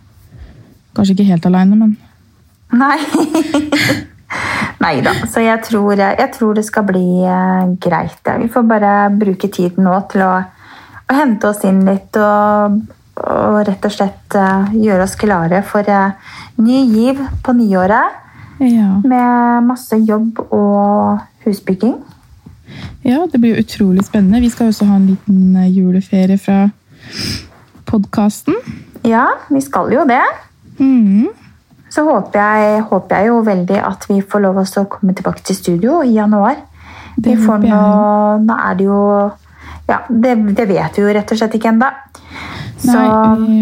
Kanskje 0.95 1.11
ikke 1.17 1.27
helt 1.27 1.45
aleine, 1.49 1.75
men 1.75 1.95
Nei. 2.75 2.95
Nei 4.83 4.99
da. 5.03 5.11
Så 5.27 5.43
jeg 5.43 5.59
tror, 5.67 5.99
jeg 5.99 6.29
tror 6.35 6.55
det 6.57 6.65
skal 6.67 6.85
bli 6.87 7.23
eh, 7.27 7.73
greit. 7.83 8.21
Vi 8.41 8.49
får 8.51 8.67
bare 8.69 8.93
bruke 9.15 9.49
tiden 9.51 9.85
nå 9.87 9.97
til 10.11 10.23
å, 10.25 10.33
å 11.05 11.15
hente 11.15 11.49
oss 11.49 11.63
inn 11.67 11.83
litt 11.85 12.17
og, 12.17 12.79
og 13.21 13.59
rett 13.67 13.85
og 13.85 13.93
slett 13.93 14.37
eh, 14.37 14.73
gjøre 14.85 15.05
oss 15.05 15.15
klare 15.19 15.61
for 15.67 15.85
eh, 15.85 16.33
ny 16.61 16.81
giv 16.89 17.21
på 17.45 17.55
nyåret. 17.57 18.21
ja. 18.63 18.89
Med 19.03 19.67
masse 19.67 19.97
jobb 19.99 20.39
og 20.49 21.21
husbygging. 21.45 21.95
ja, 23.03 23.25
det 23.31 23.39
blir 23.39 23.59
utrolig 23.61 24.05
spennende. 24.05 24.41
Vi 24.41 24.49
skal 24.49 24.71
også 24.71 24.89
ha 24.89 24.97
en 24.97 25.09
liten 25.13 25.55
eh, 25.55 25.71
juleferie 25.77 26.37
fra 26.41 26.65
podkasten. 27.85 28.57
Ja, 29.05 29.27
vi 29.49 29.61
skal 29.61 29.93
jo 29.93 30.05
det. 30.09 30.23
Mm. 30.79 31.29
Så 31.93 32.03
håper 32.03 32.41
jeg, 32.41 32.81
håper 32.89 33.19
jeg 33.21 33.29
jo 33.29 33.41
veldig 33.45 33.77
at 33.87 34.07
vi 34.09 34.19
får 34.25 34.41
lov 34.43 34.63
til 34.65 34.81
å 34.81 34.89
komme 34.91 35.13
tilbake 35.15 35.45
til 35.45 35.55
studio 35.55 36.01
i 36.03 36.17
januar. 36.17 36.57
Nå, 37.15 37.75
nå 38.43 38.55
er 38.57 38.73
det 38.75 38.87
jo 38.89 38.97
Ja, 39.85 39.99
det, 40.09 40.31
det 40.57 40.65
vet 40.69 40.97
vi 40.97 41.03
jo 41.03 41.11
rett 41.13 41.31
og 41.31 41.37
slett 41.37 41.55
ikke 41.59 41.69
ennå. 41.69 41.89
Nei, 42.85 43.05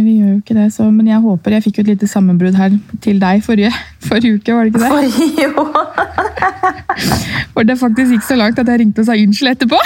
vi, 0.04 0.14
gjør 0.18 0.30
jo 0.34 0.38
ikke 0.40 0.56
det, 0.58 0.66
så, 0.74 0.84
men 0.92 1.08
jeg 1.08 1.20
håper 1.22 1.54
Jeg 1.54 1.64
fikk 1.64 1.78
jo 1.78 1.84
et 1.84 1.90
lite 1.94 2.08
sammenbrudd 2.10 2.56
her 2.58 2.74
til 3.04 3.20
deg 3.22 3.44
forrige, 3.46 3.70
forrige 4.04 4.40
uke, 4.40 4.56
var 4.58 4.66
det 4.66 4.74
ikke 4.74 4.82
det? 4.82 4.90
Forrige, 4.92 5.28
jo 5.46 5.52
Hvor 7.54 7.68
det 7.70 7.78
faktisk 7.80 8.16
gikk 8.18 8.26
så 8.28 8.36
langt 8.40 8.60
at 8.60 8.68
jeg 8.74 8.82
ringte 8.82 9.04
og 9.04 9.08
sa 9.08 9.14
unnskyld 9.16 9.52
etterpå. 9.54 9.80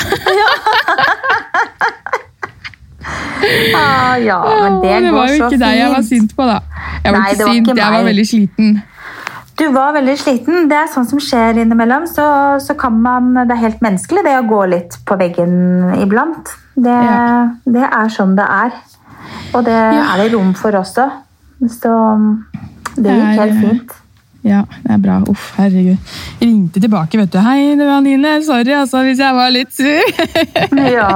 ah, 3.76 4.16
Ja, 4.24 4.40
men 4.64 4.80
det, 4.82 4.94
det 5.04 5.12
går 5.12 5.18
var 5.20 5.28
jo 5.28 5.36
ikke 5.42 5.62
deg 5.66 5.82
jeg 5.82 5.90
var 5.94 6.06
sint 6.08 6.32
på, 6.38 6.48
da. 6.48 6.58
Jeg 7.04 7.14
var 7.14 7.20
Nei, 7.20 7.32
ikke 7.34 7.44
sint, 7.44 7.68
var 7.68 7.76
ikke 7.76 7.84
jeg 7.84 7.98
var 7.98 8.08
veldig 8.12 8.28
sliten. 8.32 8.72
Du 9.58 9.66
var 9.74 9.94
veldig 9.96 10.14
sliten. 10.22 10.68
Det 10.70 10.78
er 10.78 10.90
sånn 10.94 11.08
som 11.10 11.20
skjer 11.24 11.58
innimellom. 11.64 12.06
Så, 12.10 12.24
så 12.62 12.76
kan 12.78 13.00
man, 13.02 13.32
Det 13.34 13.56
er 13.56 13.64
helt 13.64 13.82
menneskelig 13.82 14.24
det 14.28 14.36
å 14.38 14.46
gå 14.48 14.60
litt 14.70 14.98
på 15.06 15.18
veggen 15.18 15.94
iblant. 15.98 16.52
Det, 16.76 16.94
Ja. 16.94 17.50
det 17.66 17.84
er 17.90 18.12
sånn 18.14 18.36
det 18.38 18.46
er. 18.46 18.72
Og 19.56 19.64
det 19.66 19.74
Ja. 19.74 20.04
er 20.14 20.18
det 20.24 20.34
rom 20.34 20.54
for 20.54 20.72
også. 20.72 21.10
Så 21.74 21.94
det 22.96 23.12
gikk 23.18 23.40
helt 23.40 23.60
fint. 23.64 23.92
Ja, 24.46 24.62
det 24.84 24.92
er 24.94 25.00
bra. 25.02 25.16
Uff, 25.28 25.48
herregud. 25.58 25.98
Jeg 26.40 26.48
ringte 26.48 26.80
tilbake, 26.84 27.18
vet 27.20 27.32
du. 27.34 27.40
Hei, 27.44 27.74
det 27.76 27.84
var 27.88 27.98
Anine. 28.00 28.36
Sorry 28.46 28.72
altså, 28.78 29.02
hvis 29.08 29.20
jeg 29.20 29.34
var 29.36 29.50
litt 29.52 29.74
sur. 29.74 30.14
Ja. 30.98 31.10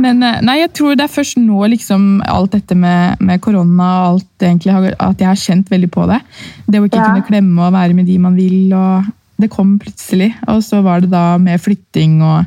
Men 0.00 0.22
eh, 0.26 0.40
nei, 0.44 0.58
jeg 0.60 0.72
tror 0.76 0.96
det 0.98 1.04
er 1.06 1.12
først 1.12 1.38
nå 1.40 1.62
liksom 1.72 2.20
alt 2.28 2.52
dette 2.56 2.76
med, 2.76 3.20
med 3.24 3.40
korona 3.44 3.88
og 4.02 4.06
alt 4.10 4.44
egentlig, 4.46 4.74
at 4.98 5.20
jeg 5.22 5.28
har 5.30 5.40
kjent 5.40 5.70
veldig 5.72 5.90
på 5.94 6.06
det. 6.10 6.20
Det 6.66 6.80
å 6.82 6.86
ikke 6.88 7.00
Ja. 7.00 7.08
kunne 7.08 7.26
klemme 7.28 7.66
og 7.68 7.74
være 7.76 7.96
med 7.96 8.06
de 8.10 8.18
man 8.20 8.36
vil. 8.36 8.72
og 8.76 9.08
Det 9.40 9.48
kom 9.52 9.78
plutselig. 9.80 10.32
Og 10.50 10.60
så 10.66 10.82
var 10.84 11.00
det 11.04 11.10
da 11.14 11.24
med 11.40 11.60
flytting 11.62 12.20
og 12.22 12.44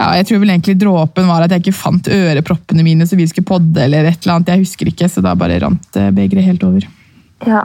ja, 0.00 0.14
Jeg 0.16 0.30
tror 0.30 0.40
vel 0.40 0.54
egentlig 0.54 0.78
dråpen 0.80 1.26
var 1.28 1.42
at 1.44 1.52
jeg 1.52 1.60
ikke 1.66 1.76
fant 1.76 2.06
øreproppene 2.08 2.82
mine 2.86 3.04
så 3.04 3.18
vi 3.20 3.26
skulle 3.28 3.44
podde. 3.50 3.76
eller 3.84 4.06
et 4.08 4.22
eller 4.24 4.38
annet, 4.38 4.48
Jeg 4.54 4.64
husker 4.64 4.88
ikke, 4.88 5.10
så 5.12 5.20
da 5.20 5.34
bare 5.36 5.58
rant 5.60 5.96
eh, 6.00 6.08
begeret 6.16 6.44
helt 6.48 6.64
over. 6.64 6.88
ja. 7.46 7.64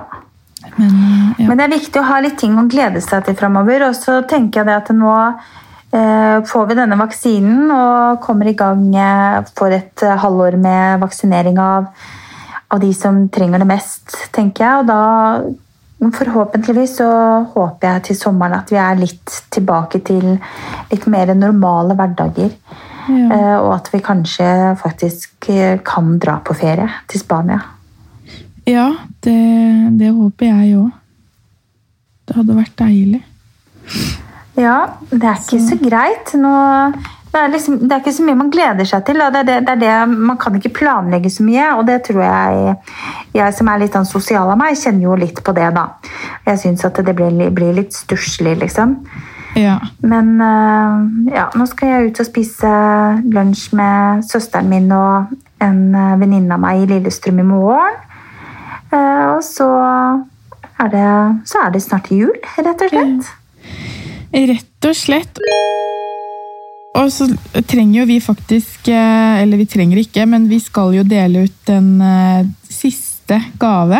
Men 0.77 0.87
eh, 0.89 1.43
ja. 1.43 1.49
Men 1.49 1.59
det 1.59 1.65
er 1.65 1.75
viktig 1.75 2.01
å 2.01 2.07
ha 2.09 2.21
litt 2.23 2.37
ting 2.39 2.57
å 2.57 2.67
glede 2.71 3.01
seg 3.03 3.25
til 3.27 3.37
framover. 3.39 3.87
Og 3.89 3.97
så 3.97 4.21
tenker 4.29 4.61
jeg 4.61 4.69
det 4.69 4.77
at 4.77 4.91
nå 4.95 5.13
eh, 5.95 6.37
får 6.47 6.69
vi 6.69 6.77
denne 6.79 6.99
vaksinen 6.99 7.73
og 7.73 8.21
kommer 8.25 8.49
i 8.49 8.55
gang 8.57 8.87
eh, 8.95 9.41
for 9.57 9.73
et 9.75 10.05
eh, 10.05 10.17
halvår 10.21 10.59
med 10.61 11.03
vaksinering 11.03 11.59
av, 11.61 11.91
av 12.67 12.81
de 12.81 12.93
som 12.95 13.25
trenger 13.33 13.63
det 13.63 13.69
mest, 13.69 14.17
tenker 14.35 14.65
jeg. 14.65 14.81
Og 14.83 14.89
da 14.89 16.11
forhåpentligvis 16.15 16.97
så 16.99 17.11
håper 17.53 17.95
jeg 17.95 18.07
til 18.09 18.19
sommeren 18.19 18.57
at 18.59 18.73
vi 18.73 18.81
er 18.81 18.99
litt 18.99 19.37
tilbake 19.53 20.03
til 20.05 20.35
litt 20.91 21.07
mer 21.11 21.33
normale 21.37 21.97
hverdager. 21.97 22.51
Ja. 23.05 23.25
Eh, 23.37 23.55
og 23.61 23.71
at 23.77 23.91
vi 23.93 24.01
kanskje 24.01 24.49
faktisk 24.81 25.51
kan 25.85 26.15
dra 26.17 26.39
på 26.41 26.57
ferie 26.57 26.89
til 27.11 27.21
Spania. 27.21 27.61
Ja, 28.65 28.89
det, 29.23 29.39
det 29.99 30.11
håper 30.13 30.49
jeg 30.49 30.77
òg. 30.79 30.93
Det 32.25 32.37
hadde 32.39 32.57
vært 32.57 32.79
deilig. 32.81 33.21
Ja, 34.57 34.77
det 35.11 35.27
er 35.27 35.37
ikke 35.37 35.59
så 35.61 35.77
greit. 35.77 36.31
Nå, 36.39 36.53
det, 37.29 37.41
er 37.41 37.51
liksom, 37.53 37.77
det 37.83 37.91
er 37.91 38.01
ikke 38.01 38.15
så 38.15 38.25
mye 38.25 38.39
man 38.39 38.49
gleder 38.53 38.87
seg 38.89 39.03
til. 39.05 39.21
Det 39.21 39.43
er 39.43 39.47
det, 39.49 39.59
det 39.67 39.75
er 39.75 39.81
det, 39.83 40.17
man 40.31 40.39
kan 40.41 40.57
ikke 40.57 40.73
planlegge 40.79 41.29
så 41.29 41.45
mye, 41.45 41.67
og 41.75 41.85
det 41.89 41.99
tror 42.07 42.23
jeg 42.23 42.75
Jeg 43.35 43.53
som 43.53 43.67
er 43.67 43.81
litt 43.83 43.93
sånn 43.93 44.07
sosial 44.07 44.49
av 44.49 44.57
meg, 44.57 44.79
kjenner 44.79 45.09
jo 45.09 45.19
litt 45.19 45.43
på 45.43 45.53
det, 45.53 45.67
da. 45.75 45.85
Jeg 46.47 46.61
syns 46.63 46.85
at 46.87 47.03
det 47.05 47.15
blir, 47.17 47.49
blir 47.53 47.75
litt 47.75 47.93
stusslig, 47.93 48.55
liksom. 48.63 48.97
Ja. 49.55 49.77
Men 50.03 50.41
øh, 50.41 51.31
ja, 51.31 51.49
nå 51.55 51.67
skal 51.69 51.91
jeg 51.91 52.09
ut 52.09 52.19
og 52.19 52.27
spise 52.27 52.71
lunsj 53.31 53.69
med 53.75 54.25
søsteren 54.27 54.71
min 54.71 54.89
og 54.91 55.35
en 55.63 55.95
eh, 55.95 56.15
venninne 56.19 56.55
av 56.55 56.63
meg 56.63 56.83
i 56.83 56.89
Lillestrøm 56.89 57.39
i 57.39 57.47
morgen. 57.47 58.01
Eh, 58.93 59.25
og 59.33 59.41
så 59.45 59.69
er, 60.79 60.91
det, 60.91 61.07
så 61.49 61.65
er 61.65 61.73
det 61.73 61.83
snart 61.85 62.11
jul, 62.13 62.35
rett 62.57 62.85
og 62.85 62.93
slett. 62.93 63.31
Rett 64.35 64.89
og 64.89 64.97
slett. 64.97 65.41
Og 66.95 67.09
så 67.11 67.27
trenger 67.67 68.01
jo 68.01 68.05
vi 68.07 68.21
faktisk 68.23 68.87
eh, 68.87 69.41
Eller 69.41 69.59
vi 69.59 69.67
trenger 69.67 69.99
ikke, 69.99 70.23
men 70.31 70.47
vi 70.47 70.61
skal 70.63 70.93
jo 70.95 71.03
dele 71.07 71.45
ut 71.47 71.71
en 71.73 71.89
eh, 71.99 72.45
siste 72.71 73.39
gave 73.59 73.99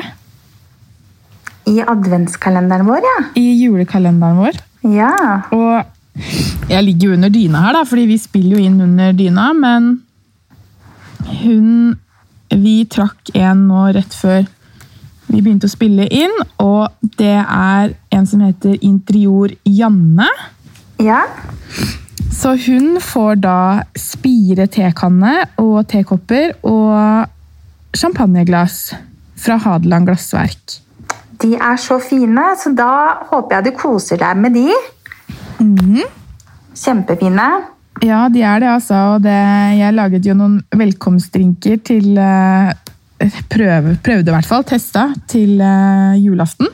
I 1.68 1.82
adventskalenderen 1.84 2.88
vår, 2.88 3.04
ja. 3.04 3.18
i 3.42 3.46
julekalenderen 3.64 4.40
vår. 4.40 4.62
Ja. 4.96 5.12
Og 5.56 6.70
jeg 6.70 6.84
ligger 6.86 7.10
jo 7.10 7.16
under 7.18 7.32
dyna 7.34 7.66
her, 7.66 7.76
da, 7.76 7.84
fordi 7.90 8.06
vi 8.08 8.20
spiller 8.22 8.56
jo 8.56 8.68
inn 8.70 8.78
under 8.86 9.16
dyna, 9.18 9.52
men 9.58 9.92
hun 11.42 11.70
Vi 12.56 12.86
trakk 12.88 13.34
en 13.36 13.66
nå 13.68 13.88
rett 13.98 14.14
før 14.14 14.46
vi 15.36 15.44
begynte 15.44 15.68
å 15.68 15.74
spille 15.74 16.08
inn, 16.08 16.34
og 16.64 16.94
det 17.20 17.36
er 17.42 17.92
en 18.16 18.28
som 18.30 18.44
heter 18.46 18.78
Interior 18.86 19.52
Janne. 19.68 20.30
Ja. 21.04 21.26
Så 22.32 22.56
hun 22.66 23.02
får 23.04 23.42
da 23.44 23.60
spire 24.00 24.68
tekanne 24.72 25.34
og 25.62 25.86
tekopper 25.92 26.54
og 26.64 27.28
champagneglass 27.96 28.80
fra 29.40 29.60
Hadeland 29.60 30.08
Glassverk. 30.08 30.80
De 31.44 31.54
er 31.60 31.80
så 31.82 32.00
fine, 32.00 32.48
så 32.56 32.72
da 32.76 32.92
håper 33.32 33.58
jeg 33.58 33.68
du 33.68 33.78
koser 33.80 34.20
deg 34.22 34.40
med 34.40 34.56
de. 34.56 34.70
Kjempefine. 36.76 37.50
Ja, 38.04 38.26
de 38.32 38.42
er 38.44 38.60
det, 38.64 38.72
altså. 38.72 38.96
Og 39.16 39.24
det, 39.24 39.36
jeg 39.80 39.96
laget 39.96 40.28
jo 40.28 40.36
noen 40.36 40.60
velkomstdrinker 40.76 41.80
til 41.88 42.18
eh, 42.20 42.72
prøve, 43.52 43.96
Prøvde 44.04 44.32
i 44.32 44.36
hvert 44.36 44.50
fall, 44.50 44.64
testa 44.68 45.08
til 45.32 45.60
uh, 45.62 46.14
julaften. 46.20 46.68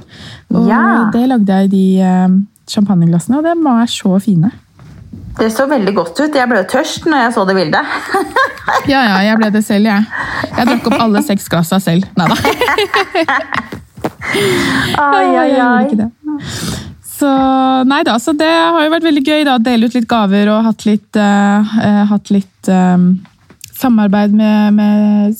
Og 0.54 0.68
Ja. 0.70 1.10
det 1.14 1.28
lagde 1.30 1.62
jeg 1.62 1.70
i 1.70 1.72
de 1.76 1.86
uh, 2.06 2.36
champagneglassene, 2.70 3.40
og 3.40 3.48
de 3.48 3.56
var 3.64 3.86
så 3.92 4.20
fine. 4.24 4.52
Det 5.40 5.48
så 5.54 5.66
veldig 5.68 5.94
godt 5.96 6.20
ut. 6.20 6.36
Jeg 6.36 6.50
ble 6.52 6.64
tørst 6.68 7.06
når 7.08 7.26
jeg 7.26 7.34
så 7.38 7.46
det 7.48 7.56
bildet. 7.56 7.86
Ja, 8.88 9.02
ja, 9.04 9.18
jeg 9.26 9.38
ble 9.38 9.50
det 9.52 9.64
selv, 9.66 9.86
jeg. 9.90 10.06
Jeg 10.56 10.68
drakk 10.68 10.86
opp 10.88 11.02
alle 11.02 11.22
seks 11.26 11.50
glassa 11.52 11.80
selv. 11.82 12.06
Nei 12.16 12.28
da. 12.30 12.36
Ai, 15.02 15.28
ai, 15.36 15.52
ai. 15.60 16.06
Så 17.04 17.32
nei 17.90 18.02
da, 18.08 18.16
så 18.22 18.34
det 18.38 18.48
har 18.50 18.86
jo 18.86 18.94
vært 18.94 19.06
veldig 19.06 19.24
gøy 19.28 19.44
da, 19.46 19.58
å 19.58 19.62
dele 19.64 19.90
ut 19.90 19.98
litt 19.98 20.08
gaver 20.10 20.50
og 20.54 20.64
hatt 20.70 20.86
litt, 20.88 21.20
eh, 21.20 21.74
hatt 22.10 22.32
litt 22.34 22.72
um, 22.72 23.12
samarbeid 23.78 24.34
med, 24.34 24.80
med 24.80 25.36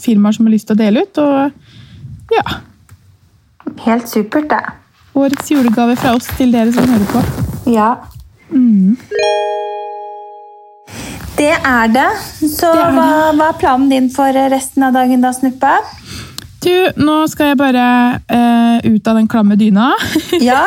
firmaer 0.00 0.36
som 0.36 0.46
har 0.48 0.54
lyst 0.54 0.68
til 0.68 0.76
å 0.76 0.82
dele 0.82 1.04
ut. 1.06 1.18
Og 1.22 2.34
ja, 2.34 2.60
Helt 3.84 4.08
supert, 4.08 4.48
det. 4.50 4.60
årets 5.18 5.50
julegave 5.50 5.96
fra 5.96 6.14
oss 6.16 6.26
til 6.38 6.52
dere 6.54 6.72
som 6.74 6.88
hører 6.88 7.06
på. 7.10 7.22
Ja. 7.72 7.90
Det 11.34 11.50
er 11.58 11.90
det. 11.90 12.08
Så 12.40 12.70
Det 12.70 12.80
er 12.80 12.90
det. 12.90 12.94
Hva, 12.94 13.08
hva 13.38 13.48
er 13.50 13.58
planen 13.58 13.88
din 13.90 14.10
for 14.14 14.36
resten 14.52 14.84
av 14.86 14.94
dagen, 14.94 15.24
da, 15.24 15.32
Snuppe? 15.34 15.72
Du, 16.64 16.72
nå 16.96 17.16
skal 17.28 17.50
jeg 17.52 17.58
bare 17.60 17.86
eh, 18.32 18.86
ut 18.94 19.08
av 19.10 19.18
den 19.18 19.28
klamme 19.28 19.56
dyna. 19.60 19.90
Ja? 20.44 20.62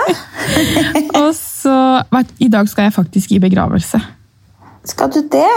og 1.18 1.32
så 1.38 1.74
I 2.40 2.50
dag 2.54 2.70
skal 2.70 2.88
jeg 2.88 2.94
faktisk 2.98 3.34
i 3.34 3.40
begravelse. 3.42 4.00
Skal 4.88 5.12
du 5.16 5.22
det? 5.32 5.50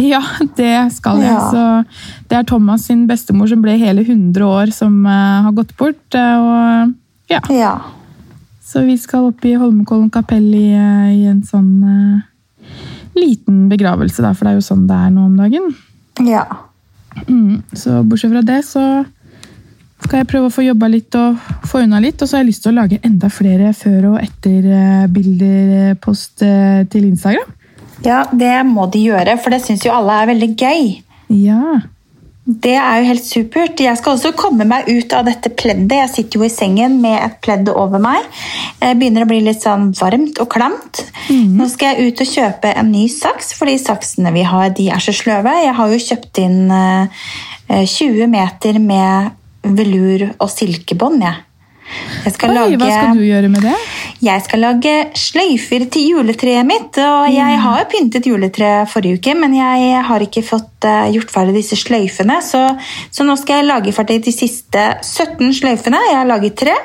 Ja, 0.00 0.20
det 0.56 0.92
skal 0.96 1.20
jeg. 1.22 1.30
Ja. 1.30 1.50
Så 1.50 2.28
det 2.30 2.38
er 2.38 2.46
Thomas 2.48 2.86
sin 2.88 3.06
bestemor 3.06 3.48
som 3.50 3.62
ble 3.62 3.76
hele 3.78 4.02
100 4.02 4.42
år, 4.42 4.72
som 4.74 5.04
uh, 5.06 5.44
har 5.46 5.54
gått 5.54 5.74
bort. 5.78 6.02
eh, 6.18 6.38
og 6.38 6.94
ja, 7.30 7.40
Ja. 7.50 7.74
Så 8.64 8.82
vi 8.82 8.96
skal 8.98 9.28
opp 9.28 9.44
i 9.46 9.54
Holmenkollen 9.54 10.10
kapell 10.10 10.48
i, 10.56 10.72
eh, 10.74 11.10
i 11.14 11.26
en 11.30 11.42
sånn 11.46 11.84
uh, 11.84 12.66
liten 13.14 13.68
begravelse, 13.70 14.22
da, 14.24 14.32
for 14.34 14.48
det 14.48 14.54
er 14.54 14.58
jo 14.58 14.66
sånn 14.66 14.86
det 14.88 14.96
er 14.98 15.12
nå 15.14 15.28
om 15.28 15.36
dagen. 15.38 15.68
Ja. 16.26 16.42
Mm, 17.28 17.62
så 17.76 18.00
bortsett 18.02 18.32
fra 18.32 18.42
det, 18.42 18.64
så 18.66 18.82
skal 20.02 20.24
jeg 20.24 20.30
prøve 20.32 20.48
å 20.50 20.54
få 20.56 20.64
jobba 20.66 20.88
litt 20.90 21.14
og 21.14 21.38
få 21.70 21.84
unna 21.84 22.00
litt. 22.02 22.18
Og 22.18 22.26
så 22.26 22.36
har 22.36 22.42
jeg 22.42 22.50
lyst 22.50 22.64
til 22.64 22.74
å 22.74 22.80
lage 22.80 22.98
enda 23.06 23.30
flere 23.30 23.70
før- 23.78 24.08
og 24.10 24.18
etterbilder 24.24 25.94
post 26.02 26.42
til 26.42 27.06
Instagram. 27.06 27.54
Ja, 28.04 28.24
det 28.32 28.54
må 28.68 28.86
de 28.92 29.06
gjøre, 29.08 29.38
for 29.40 29.54
det 29.54 29.62
syns 29.64 29.84
jo 29.86 29.94
alle 29.94 30.20
er 30.20 30.30
veldig 30.34 30.52
gøy. 30.54 30.94
Ja. 31.40 31.80
Det 32.44 32.74
er 32.76 32.98
jo 33.00 33.06
helt 33.08 33.24
supert. 33.24 33.80
Jeg 33.80 33.96
skal 33.96 34.18
også 34.18 34.34
komme 34.36 34.66
meg 34.68 34.88
ut 34.90 35.14
av 35.16 35.24
dette 35.24 35.48
pleddet. 35.56 35.94
Jeg 35.96 36.10
sitter 36.12 36.42
jo 36.42 36.44
i 36.44 36.52
sengen 36.52 36.98
med 37.00 37.16
et 37.16 37.38
pledd 37.44 37.70
over 37.72 38.02
meg. 38.04 38.26
Det 38.82 38.90
begynner 39.00 39.24
å 39.24 39.30
bli 39.30 39.38
litt 39.46 39.64
sånn 39.64 39.94
varmt 39.96 40.36
og 40.44 40.50
klamt. 40.52 41.00
Nå 41.56 41.68
skal 41.72 41.94
jeg 41.94 42.12
ut 42.12 42.20
og 42.20 42.32
kjøpe 42.34 42.74
en 42.76 42.92
ny 42.92 43.06
saks, 43.08 43.54
fordi 43.56 43.78
saksene 43.80 44.34
vi 44.36 44.44
har, 44.44 44.68
de 44.76 44.90
er 44.92 45.00
så 45.00 45.16
sløve. 45.16 45.56
Jeg 45.64 45.72
har 45.78 45.94
jo 45.94 46.04
kjøpt 46.04 46.42
inn 46.44 46.60
eh, 46.68 47.24
eh, 47.72 47.88
20 47.88 48.28
meter 48.36 48.80
med 48.92 49.32
velur 49.64 50.28
og 50.34 50.50
silkebånd, 50.52 51.24
jeg. 51.24 51.40
Jeg 52.24 52.34
skal 52.36 52.52
Oi, 52.52 52.56
lage... 52.56 52.78
hva 52.80 52.88
skal 52.90 53.18
du 53.18 53.24
gjøre 53.26 53.50
med 53.52 53.64
det? 53.66 53.74
Jeg 54.24 54.42
skal 54.46 54.62
lage 54.64 54.92
sløyfer 55.18 55.84
til 55.92 56.14
juletreet 56.14 56.66
mitt, 56.66 56.96
og 57.02 57.28
jeg 57.32 57.58
har 57.64 57.84
pyntet 57.92 58.28
juletreet 58.28 58.90
forrige 58.90 59.20
uke, 59.20 59.34
men 59.36 59.56
jeg 59.58 60.00
har 60.08 60.24
ikke 60.24 60.44
fått 60.46 60.88
eh, 60.88 61.10
gjort 61.16 61.34
ferdig 61.34 61.56
disse 61.58 61.78
sløyfene, 61.80 62.40
så, 62.44 62.62
så 63.12 63.26
nå 63.26 63.36
skal 63.40 63.60
jeg 63.60 63.68
lage 63.68 63.94
ferdig 63.96 64.20
de 64.24 64.34
siste 64.34 64.86
17 65.02 65.52
sløyfene. 65.60 66.00
Jeg 66.08 66.20
har 66.22 66.28
laget 66.30 66.56
tre, 66.64 66.76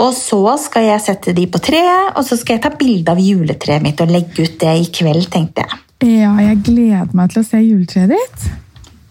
og 0.00 0.10
så 0.16 0.56
skal 0.64 0.88
jeg 0.88 1.04
sette 1.04 1.36
de 1.36 1.46
på 1.50 1.60
treet, 1.64 2.14
og 2.14 2.24
så 2.26 2.40
skal 2.40 2.58
jeg 2.58 2.66
ta 2.66 2.74
bilde 2.78 3.12
av 3.12 3.20
juletreet 3.20 3.84
mitt 3.84 4.00
og 4.00 4.12
legge 4.14 4.48
ut 4.48 4.60
det 4.64 4.76
i 4.80 4.90
kveld, 5.00 5.28
tenkte 5.32 5.66
jeg. 5.66 5.80
Ja, 6.04 6.34
jeg 6.42 6.60
gleder 6.66 7.16
meg 7.16 7.32
til 7.32 7.44
å 7.44 7.46
se 7.46 7.60
juletreet 7.62 8.12
ditt. 8.12 8.52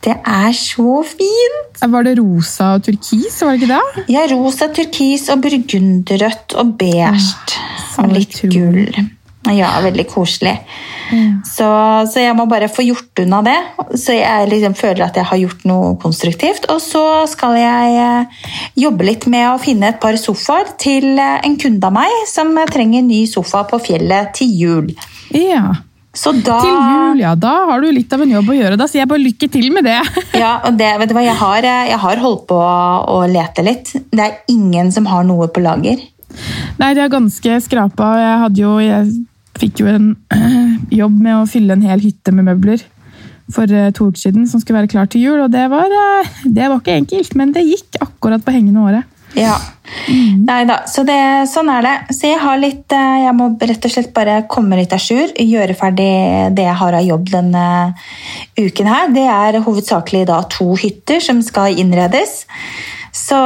Det 0.04 0.16
er 0.20 0.52
så 0.58 1.00
fint! 1.08 1.84
Var 1.94 2.06
det 2.08 2.18
rosa 2.20 2.74
og 2.78 2.86
turkis, 2.88 3.40
var 3.42 3.56
det 3.56 3.64
ikke 3.64 3.74
det? 3.74 4.06
Ja, 4.12 4.26
rosa, 4.32 4.70
turkis 4.76 5.30
og 5.32 5.44
burgunderrødt 5.44 6.56
og 6.60 6.74
beige. 6.80 7.12
så 7.94 8.04
og 8.04 8.16
litt 8.16 8.42
gull. 8.52 8.88
Ja, 9.52 9.74
veldig 9.84 10.06
koselig. 10.08 10.56
Så, 11.46 11.68
så 12.10 12.22
jeg 12.22 12.34
må 12.38 12.46
bare 12.50 12.70
få 12.72 12.86
gjort 12.88 13.20
unna 13.22 13.42
det, 13.46 13.58
så 14.00 14.16
jeg 14.16 14.48
liksom 14.50 14.76
føler 14.78 15.04
at 15.06 15.20
jeg 15.20 15.28
har 15.30 15.42
gjort 15.42 15.66
noe 15.68 15.94
konstruktivt. 16.02 16.68
Og 16.74 16.80
så 16.82 17.04
skal 17.30 17.58
jeg 17.60 17.98
eh, 18.02 18.44
jobbe 18.86 19.08
litt 19.08 19.28
med 19.32 19.50
å 19.52 19.62
finne 19.62 19.92
et 19.92 20.00
par 20.04 20.18
sofaer 20.20 20.74
til 20.82 21.12
eh, 21.20 21.42
en 21.46 21.58
kunde 21.60 21.90
av 21.90 21.96
meg 22.00 22.16
som 22.32 22.56
trenger 22.72 23.06
ny 23.06 23.26
sofa 23.30 23.66
på 23.70 23.82
fjellet 23.84 24.34
til 24.40 24.56
jul. 24.64 24.94
Ja. 25.36 25.76
Så 26.14 26.30
da 26.46 26.60
Til 26.62 26.76
jul, 26.76 27.22
ja. 27.24 27.34
Da 27.40 27.54
har 27.72 27.82
du 27.82 27.90
litt 27.90 28.12
av 28.14 28.22
en 28.22 28.34
jobb 28.36 28.52
å 28.54 28.58
gjøre. 28.58 28.78
Da 28.78 28.86
sier 28.90 29.02
jeg 29.02 29.10
bare 29.10 29.24
lykke 29.24 29.50
til 29.50 29.72
med 29.74 29.88
det. 29.90 29.98
Ja, 30.44 30.60
og 30.68 30.78
det, 30.78 30.92
vet 31.02 31.10
du 31.10 31.16
hva, 31.18 31.26
jeg 31.26 31.38
har, 31.40 31.66
eh, 31.66 31.90
jeg 31.90 32.00
har 32.06 32.22
holdt 32.22 32.46
på 32.52 32.58
å 32.60 33.20
lete 33.30 33.66
litt. 33.66 33.94
Det 34.14 34.24
er 34.24 34.40
ingen 34.52 34.92
som 34.94 35.10
har 35.10 35.26
noe 35.26 35.50
på 35.50 35.64
lager. 35.64 36.02
Nei, 36.80 36.94
det 36.94 37.04
er 37.04 37.14
ganske 37.14 37.60
skrapa. 37.66 38.10
Jeg 38.22 38.42
hadde 38.46 38.62
jo 38.62 38.78
Jeg 38.82 39.12
fikk 39.62 39.84
jo 39.84 39.90
en 39.90 40.08
jobb 41.02 41.18
med 41.18 41.38
å 41.38 41.48
fylle 41.50 41.78
en 41.78 41.86
hel 41.86 42.02
hytte 42.02 42.34
med 42.34 42.50
møbler 42.50 42.82
for 43.54 43.70
eh, 43.70 43.92
to 43.94 44.08
uker 44.10 44.22
siden, 44.22 44.46
som 44.50 44.62
skulle 44.62 44.80
være 44.82 44.92
klar 44.94 45.10
til 45.12 45.26
jul, 45.26 45.42
og 45.44 45.52
det 45.54 45.66
var, 45.72 45.92
eh, 45.92 46.30
det 46.46 46.70
var 46.70 46.80
ikke 46.80 46.96
enkelt, 47.02 47.36
men 47.40 47.52
det 47.56 47.66
gikk 47.68 48.00
akkurat 48.02 48.46
på 48.46 48.54
hengende 48.56 48.86
året. 48.86 49.10
Ja. 49.38 49.56
Nei 50.44 50.64
da, 50.68 50.80
så 50.90 51.04
det, 51.08 51.18
sånn 51.52 51.70
er 51.72 51.86
det. 51.86 51.94
Så 52.16 52.30
jeg 52.32 52.40
har 52.42 52.58
litt 52.60 52.94
eh, 52.96 53.20
Jeg 53.26 53.36
må 53.38 53.50
rett 53.60 53.86
og 53.88 53.94
slett 53.94 54.14
bare 54.16 54.42
komme 54.52 54.80
litt 54.80 54.96
à 54.96 55.00
jour. 55.02 55.32
Gjøre 55.38 55.78
ferdig 55.78 56.10
det 56.56 56.66
jeg 56.66 56.80
har 56.82 56.98
av 56.98 57.06
jobb 57.08 57.30
denne 57.34 57.68
uken 58.60 58.90
her. 58.90 59.14
Det 59.16 59.28
er 59.30 59.62
hovedsakelig 59.64 60.26
da 60.32 60.42
to 60.52 60.74
hytter 60.80 61.24
som 61.24 61.42
skal 61.46 61.80
innredes. 61.80 62.44
Så, 63.14 63.40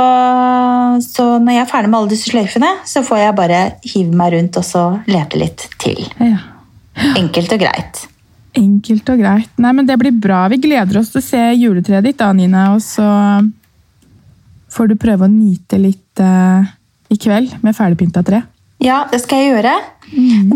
så 1.03 1.25
når 1.43 1.57
jeg 1.57 1.63
er 1.65 1.71
ferdig 1.71 1.91
med 1.91 1.99
alle 1.99 2.13
disse 2.13 2.31
sløyfene, 2.31 2.69
så 2.87 3.03
får 3.05 3.25
jeg 3.25 3.37
bare 3.37 3.63
hive 3.83 4.15
meg 4.15 4.37
rundt 4.37 4.59
og 4.61 4.65
så 4.65 4.83
lete 5.11 5.41
litt 5.41 5.67
til. 5.81 6.05
Ja. 6.23 6.39
Enkelt 7.19 7.51
og 7.53 7.61
greit. 7.61 8.05
Enkelt 8.57 9.09
og 9.11 9.19
greit. 9.21 9.51
Nei, 9.61 9.73
men 9.75 9.85
Det 9.85 9.99
blir 9.99 10.15
bra. 10.15 10.45
Vi 10.49 10.61
gleder 10.63 11.01
oss 11.01 11.11
til 11.13 11.21
å 11.21 11.25
se 11.25 11.43
juletreet 11.59 12.07
ditt, 12.07 12.17
da, 12.21 12.31
Nina. 12.33 12.71
Og 12.77 12.81
så 12.81 13.05
får 14.77 14.91
du 14.91 14.99
prøve 14.99 15.25
å 15.25 15.31
nyte 15.31 15.79
litt 15.81 16.21
eh, 16.21 16.69
i 17.09 17.17
kveld 17.19 17.57
med 17.65 17.75
ferdigpynta 17.77 18.23
tre. 18.25 18.43
Ja, 18.83 19.07
det 19.09 19.23
skal 19.23 19.41
jeg 19.41 19.55
gjøre. 19.55 19.73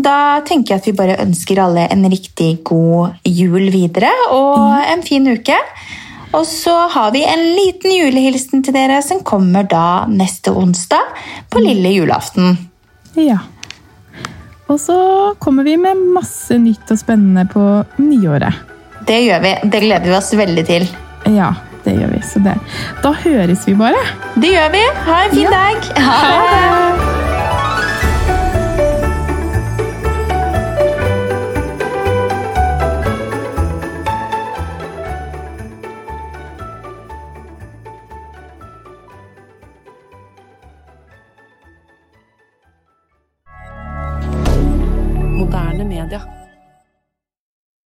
Da 0.04 0.16
tenker 0.46 0.76
jeg 0.76 0.80
at 0.80 0.86
vi 0.86 0.94
bare 0.96 1.18
ønsker 1.24 1.58
alle 1.58 1.88
en 1.90 2.06
riktig 2.10 2.60
god 2.66 3.18
jul 3.26 3.66
videre 3.74 4.12
og 4.30 4.78
en 4.86 5.02
fin 5.02 5.26
uke. 5.26 5.56
Og 6.32 6.46
så 6.48 6.74
har 6.92 7.10
vi 7.12 7.24
en 7.28 7.42
liten 7.58 7.92
julehilsen 7.92 8.62
til 8.64 8.76
dere 8.76 9.02
som 9.04 9.20
kommer 9.26 9.66
da 9.68 10.04
neste 10.08 10.54
onsdag 10.56 11.10
på 11.52 11.60
lille 11.60 11.92
julaften. 11.92 12.54
Ja. 13.18 13.42
Og 14.70 14.78
så 14.80 14.96
kommer 15.42 15.66
vi 15.66 15.74
med 15.76 16.00
masse 16.14 16.56
nytt 16.62 16.94
og 16.94 17.02
spennende 17.02 17.44
på 17.50 17.66
nyåret. 18.00 18.70
Det 19.04 19.18
gjør 19.26 19.44
vi. 19.44 19.52
Det 19.66 19.82
gleder 19.82 20.08
vi 20.08 20.16
oss 20.16 20.32
veldig 20.38 20.64
til. 20.70 20.88
Ja, 21.28 21.50
det 21.84 21.96
gjør 21.98 22.12
vi. 22.14 22.20
Så 22.32 22.38
det. 22.44 22.54
Da 23.02 23.12
høres 23.24 23.66
vi 23.66 23.74
bare. 23.74 24.02
Det 24.36 24.52
gjør 24.54 24.70
vi. 24.76 24.84
Ha 25.08 25.20
en 25.24 25.30
fin 25.30 25.42
Ja. 25.42 25.50
dag. 25.50 25.76
Ha 25.98 26.20
det. 26.52 27.31